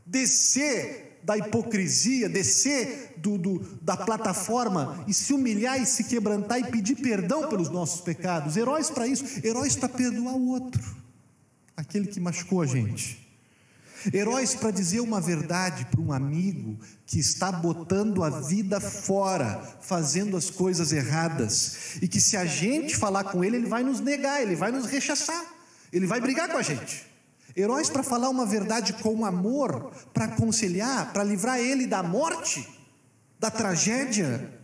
descer 0.06 1.09
da 1.22 1.36
hipocrisia, 1.36 2.28
descer 2.28 3.14
do, 3.16 3.36
do, 3.36 3.58
da 3.82 3.96
plataforma 3.96 5.04
e 5.06 5.14
se 5.14 5.32
humilhar 5.32 5.80
e 5.80 5.86
se 5.86 6.04
quebrantar 6.04 6.58
e 6.58 6.64
pedir 6.64 6.96
perdão 6.96 7.48
pelos 7.48 7.68
nossos 7.68 8.00
pecados. 8.00 8.56
Heróis 8.56 8.90
para 8.90 9.06
isso, 9.06 9.24
heróis 9.44 9.76
para 9.76 9.88
perdoar 9.88 10.34
o 10.34 10.48
outro, 10.48 10.82
aquele 11.76 12.06
que 12.06 12.20
machucou 12.20 12.62
a 12.62 12.66
gente. 12.66 13.20
Heróis 14.14 14.54
para 14.54 14.70
dizer 14.70 15.00
uma 15.00 15.20
verdade 15.20 15.84
para 15.84 16.00
um 16.00 16.10
amigo 16.10 16.78
que 17.04 17.18
está 17.18 17.52
botando 17.52 18.24
a 18.24 18.30
vida 18.40 18.80
fora, 18.80 19.60
fazendo 19.82 20.36
as 20.38 20.48
coisas 20.48 20.90
erradas, 20.90 21.96
e 22.00 22.08
que 22.08 22.20
se 22.20 22.36
a 22.36 22.46
gente 22.46 22.96
falar 22.96 23.24
com 23.24 23.44
ele, 23.44 23.56
ele 23.56 23.66
vai 23.66 23.82
nos 23.82 24.00
negar, 24.00 24.40
ele 24.40 24.56
vai 24.56 24.72
nos 24.72 24.86
rechaçar, 24.86 25.44
ele 25.92 26.06
vai 26.06 26.18
brigar 26.18 26.48
com 26.48 26.56
a 26.56 26.62
gente. 26.62 27.09
Heróis 27.56 27.88
para 27.88 28.02
falar 28.02 28.28
uma 28.28 28.46
verdade 28.46 28.92
com 28.94 29.24
amor, 29.24 29.92
para 30.12 30.28
conciliar, 30.28 31.12
para 31.12 31.24
livrar 31.24 31.58
ele 31.58 31.86
da 31.86 32.02
morte, 32.02 32.66
da 33.38 33.50
tragédia. 33.50 34.58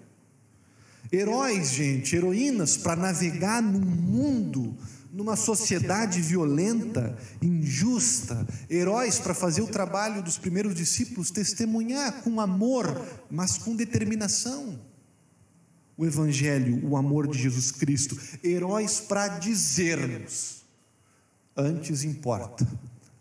Heróis, 1.13 1.71
gente, 1.71 2.15
heroínas 2.15 2.77
para 2.77 2.97
navegar 2.97 3.63
num 3.63 3.81
mundo, 3.81 4.77
numa 5.13 5.37
sociedade 5.37 6.21
violenta, 6.21 7.17
injusta. 7.41 8.47
Heróis 8.69 9.19
para 9.19 9.35
fazer 9.35 9.63
o 9.63 9.69
trabalho 9.69 10.23
dos 10.23 10.39
primeiros 10.39 10.75
discípulos, 10.75 11.31
testemunhar 11.31 12.23
com 12.23 12.41
amor, 12.41 13.05
mas 13.31 13.57
com 13.57 13.75
determinação. 13.75 14.79
O 15.97 16.05
Evangelho, 16.05 16.87
o 16.87 16.97
amor 16.97 17.27
de 17.27 17.39
Jesus 17.39 17.71
Cristo. 17.71 18.19
Heróis 18.45 19.01
para 19.01 19.29
dizermos 19.29 20.56
Antes 21.57 22.05
importa 22.05 22.67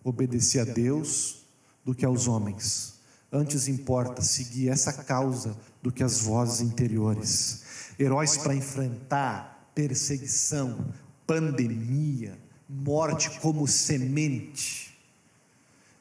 obedecer 0.04 0.60
a 0.60 0.74
Deus 0.74 1.46
do 1.86 1.96
que 1.96 2.04
aos 2.04 2.28
homens. 2.28 2.96
Antes 3.32 3.68
importa 3.68 4.22
seguir 4.22 4.70
essa 4.70 4.92
causa 4.92 5.58
do 5.82 5.92
que 5.92 6.04
as 6.04 6.22
vozes 6.22 6.60
interiores. 6.60 7.64
Heróis 7.98 8.38
para 8.38 8.54
enfrentar 8.54 9.72
perseguição, 9.74 10.94
pandemia, 11.26 12.38
morte 12.68 13.40
como 13.40 13.66
semente. 13.68 14.98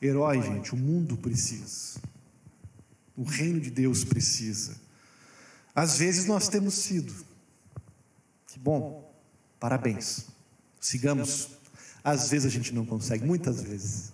Herói, 0.03 0.43
gente, 0.43 0.74
o 0.74 0.76
mundo 0.76 1.16
precisa. 1.16 2.01
O 3.16 3.22
reino 3.22 3.61
de 3.61 3.70
Deus 3.70 4.03
precisa. 4.03 4.76
Às 5.74 5.99
vezes 5.99 6.26
nós 6.26 6.49
temos 6.49 6.74
sido. 6.74 7.14
Que 8.47 8.59
bom. 8.59 9.12
Parabéns. 9.59 10.26
Sigamos 10.80 11.49
Às 12.05 12.28
vezes 12.28 12.46
a 12.46 12.50
gente 12.50 12.74
não 12.74 12.84
consegue, 12.84 13.24
muitas 13.24 13.62
vezes 13.62 14.12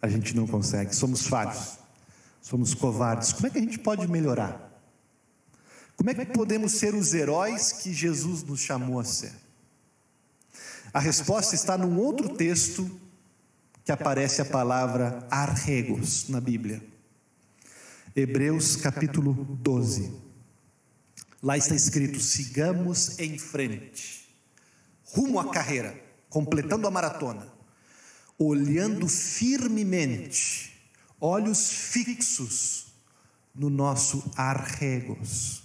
a 0.00 0.08
gente 0.08 0.36
não 0.36 0.46
consegue, 0.46 0.94
somos 0.94 1.26
falhos, 1.26 1.78
somos 2.40 2.74
covardes. 2.74 3.32
Como 3.32 3.48
é 3.48 3.50
que 3.50 3.58
a 3.58 3.60
gente 3.60 3.78
pode 3.78 4.06
melhorar? 4.06 4.70
Como 5.96 6.10
é 6.10 6.14
que 6.14 6.26
podemos 6.26 6.72
ser 6.72 6.94
os 6.94 7.12
heróis 7.12 7.72
que 7.72 7.92
Jesus 7.92 8.44
nos 8.44 8.60
chamou 8.60 9.00
a 9.00 9.04
ser? 9.04 9.32
A 10.92 11.00
resposta 11.00 11.56
está 11.56 11.76
num 11.76 11.98
outro 11.98 12.36
texto 12.36 12.88
que 13.84 13.90
aparece 13.90 14.40
a 14.40 14.44
palavra 14.44 15.26
arregos 15.30 16.28
na 16.28 16.40
Bíblia. 16.40 16.82
Hebreus 18.14 18.76
capítulo 18.76 19.32
12. 19.60 20.12
Lá 21.42 21.56
está 21.56 21.74
escrito: 21.74 22.20
sigamos 22.20 23.18
em 23.18 23.36
frente, 23.38 24.28
rumo 25.04 25.40
à 25.40 25.50
carreira, 25.50 26.03
completando 26.34 26.88
a 26.88 26.90
maratona, 26.90 27.46
olhando 28.36 29.06
firmemente, 29.06 30.74
olhos 31.20 31.70
fixos 31.70 32.86
no 33.54 33.70
nosso 33.70 34.32
arregos 34.36 35.62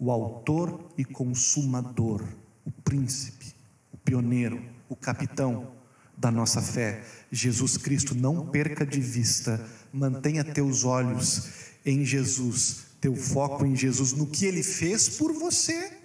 o 0.00 0.10
autor 0.10 0.92
e 0.98 1.04
consumador, 1.04 2.26
o 2.64 2.72
príncipe, 2.72 3.54
o 3.92 3.96
pioneiro, 3.96 4.60
o 4.88 4.96
capitão 4.96 5.70
da 6.18 6.28
nossa 6.28 6.60
fé, 6.60 7.04
Jesus 7.30 7.76
Cristo. 7.76 8.16
Não 8.16 8.48
perca 8.48 8.84
de 8.84 9.00
vista, 9.00 9.64
mantenha 9.92 10.42
teus 10.42 10.82
olhos 10.82 11.70
em 11.86 12.04
Jesus, 12.04 12.86
teu 13.00 13.14
foco 13.14 13.64
em 13.64 13.76
Jesus, 13.76 14.12
no 14.12 14.26
que 14.26 14.44
ele 14.44 14.64
fez 14.64 15.08
por 15.10 15.32
você, 15.32 15.98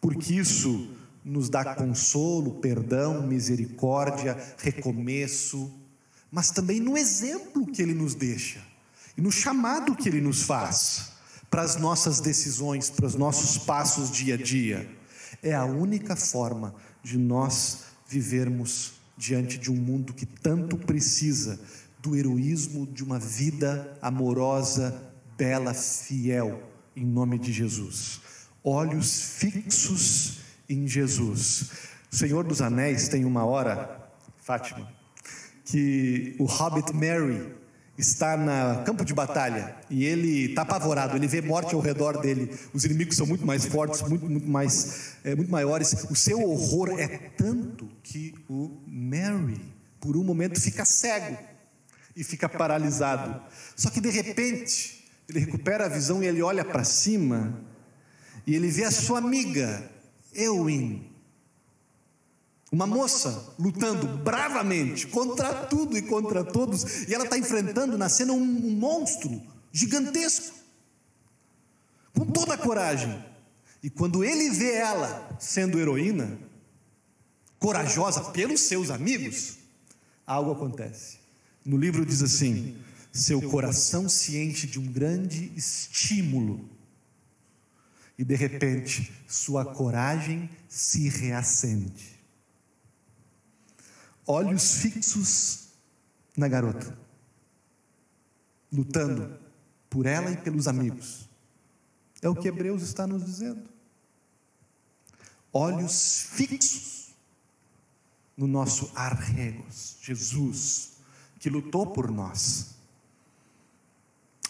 porque 0.00 0.32
isso 0.32 0.96
nos 1.24 1.48
dá 1.48 1.74
consolo, 1.74 2.54
perdão, 2.54 3.26
misericórdia, 3.26 4.36
recomeço, 4.58 5.72
mas 6.30 6.50
também 6.50 6.80
no 6.80 6.96
exemplo 6.96 7.66
que 7.66 7.82
ele 7.82 7.94
nos 7.94 8.14
deixa 8.14 8.60
e 9.16 9.20
no 9.20 9.32
chamado 9.32 9.96
que 9.96 10.08
ele 10.08 10.20
nos 10.20 10.42
faz 10.42 11.12
para 11.50 11.62
as 11.62 11.76
nossas 11.76 12.20
decisões, 12.20 12.90
para 12.90 13.06
os 13.06 13.14
nossos 13.14 13.58
passos 13.58 14.10
dia 14.10 14.34
a 14.34 14.36
dia. 14.36 14.88
É 15.42 15.54
a 15.54 15.64
única 15.64 16.14
forma 16.14 16.74
de 17.02 17.16
nós 17.16 17.84
vivermos 18.06 18.92
diante 19.16 19.58
de 19.58 19.70
um 19.70 19.76
mundo 19.76 20.12
que 20.12 20.26
tanto 20.26 20.76
precisa 20.76 21.58
do 22.00 22.14
heroísmo 22.14 22.86
de 22.86 23.02
uma 23.02 23.18
vida 23.18 23.98
amorosa, 24.00 25.12
bela, 25.36 25.74
fiel, 25.74 26.62
em 26.94 27.04
nome 27.04 27.38
de 27.38 27.52
Jesus. 27.52 28.20
Olhos 28.62 29.20
fixos 29.20 30.38
em 30.68 30.86
Jesus. 30.86 31.70
Senhor 32.10 32.44
dos 32.44 32.60
Anéis 32.60 33.08
tem 33.08 33.24
uma 33.24 33.44
hora, 33.44 34.10
Fátima, 34.36 34.88
que 35.64 36.34
o 36.38 36.44
Hobbit 36.44 36.92
Mary 36.94 37.58
está 37.98 38.36
no 38.36 38.84
campo 38.84 39.04
de 39.04 39.12
batalha 39.12 39.74
e 39.90 40.04
ele 40.04 40.50
está 40.50 40.62
apavorado, 40.62 41.16
ele 41.16 41.26
vê 41.26 41.42
morte 41.42 41.74
ao 41.74 41.80
redor 41.80 42.20
dele, 42.20 42.56
os 42.72 42.84
inimigos 42.84 43.16
são 43.16 43.26
muito 43.26 43.44
mais 43.44 43.66
fortes, 43.66 44.02
muito, 44.02 44.24
muito, 44.24 44.48
mais, 44.48 45.16
é, 45.24 45.34
muito 45.34 45.50
maiores, 45.50 45.92
o 46.08 46.14
seu 46.14 46.40
horror 46.40 46.90
é 46.98 47.08
tanto 47.08 47.88
que 48.02 48.34
o 48.48 48.80
Mary, 48.86 49.60
por 50.00 50.16
um 50.16 50.22
momento, 50.22 50.60
fica 50.60 50.84
cego 50.84 51.36
e 52.14 52.22
fica 52.22 52.48
paralisado. 52.48 53.42
Só 53.74 53.90
que 53.90 54.00
de 54.00 54.10
repente, 54.10 55.04
ele 55.28 55.40
recupera 55.40 55.86
a 55.86 55.88
visão 55.88 56.22
e 56.22 56.26
ele 56.26 56.40
olha 56.40 56.64
para 56.64 56.84
cima 56.84 57.60
e 58.46 58.54
ele 58.54 58.68
vê 58.68 58.84
a 58.84 58.90
sua 58.92 59.18
amiga, 59.18 59.90
Eowyn, 60.38 61.02
uma 62.70 62.86
moça 62.86 63.54
lutando 63.58 64.06
bravamente 64.18 65.06
contra 65.06 65.52
tudo 65.66 65.96
e 65.96 66.02
contra 66.02 66.44
todos, 66.44 67.08
e 67.08 67.14
ela 67.14 67.24
está 67.24 67.36
enfrentando 67.36 67.98
na 67.98 68.08
cena 68.08 68.32
um, 68.32 68.42
um 68.42 68.70
monstro 68.70 69.42
gigantesco, 69.72 70.54
com 72.14 72.26
toda 72.26 72.54
a 72.54 72.58
coragem. 72.58 73.24
E 73.82 73.90
quando 73.90 74.24
ele 74.24 74.50
vê 74.50 74.74
ela 74.74 75.36
sendo 75.40 75.78
heroína, 75.78 76.38
corajosa 77.58 78.30
pelos 78.30 78.60
seus 78.60 78.90
amigos, 78.90 79.58
algo 80.26 80.52
acontece. 80.52 81.18
No 81.64 81.76
livro 81.76 82.04
diz 82.04 82.22
assim: 82.22 82.76
seu 83.12 83.40
coração 83.42 84.08
se 84.08 84.36
enche 84.36 84.66
de 84.66 84.78
um 84.78 84.86
grande 84.86 85.52
estímulo, 85.56 86.68
e 88.18 88.24
de 88.24 88.34
repente 88.34 89.12
sua 89.26 89.64
coragem 89.64 90.50
se 90.68 91.08
reacende 91.08 92.18
olhos 94.28 94.82
fixos 94.82 95.68
na 96.36 96.46
garota, 96.46 96.96
lutando 98.70 99.40
por 99.88 100.04
ela 100.04 100.30
e 100.30 100.36
pelos 100.36 100.68
amigos. 100.68 101.26
É 102.20 102.28
o 102.28 102.34
que 102.34 102.46
Hebreus 102.46 102.82
está 102.82 103.06
nos 103.06 103.24
dizendo. 103.24 103.66
Olhos 105.50 106.28
fixos 106.30 107.14
no 108.36 108.46
nosso 108.46 108.92
arregos, 108.94 109.96
Jesus, 110.02 110.98
que 111.40 111.48
lutou 111.48 111.86
por 111.86 112.10
nós. 112.10 112.74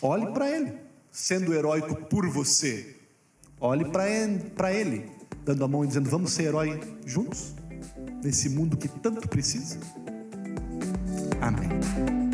Olhe 0.03 0.33
para 0.33 0.51
Ele, 0.51 0.77
sendo 1.11 1.55
heróico 1.55 2.05
por 2.07 2.29
você. 2.29 2.97
Olhe 3.61 3.85
para 3.85 4.73
ele, 4.73 5.11
dando 5.45 5.65
a 5.65 5.69
mão 5.69 5.85
e 5.85 5.87
dizendo: 5.87 6.09
Vamos 6.09 6.33
ser 6.33 6.45
herói 6.45 6.81
juntos? 7.05 7.55
nesse 8.23 8.49
mundo 8.49 8.77
que 8.77 8.89
tanto 8.89 9.29
precisa? 9.29 9.79
Amém. 11.41 12.28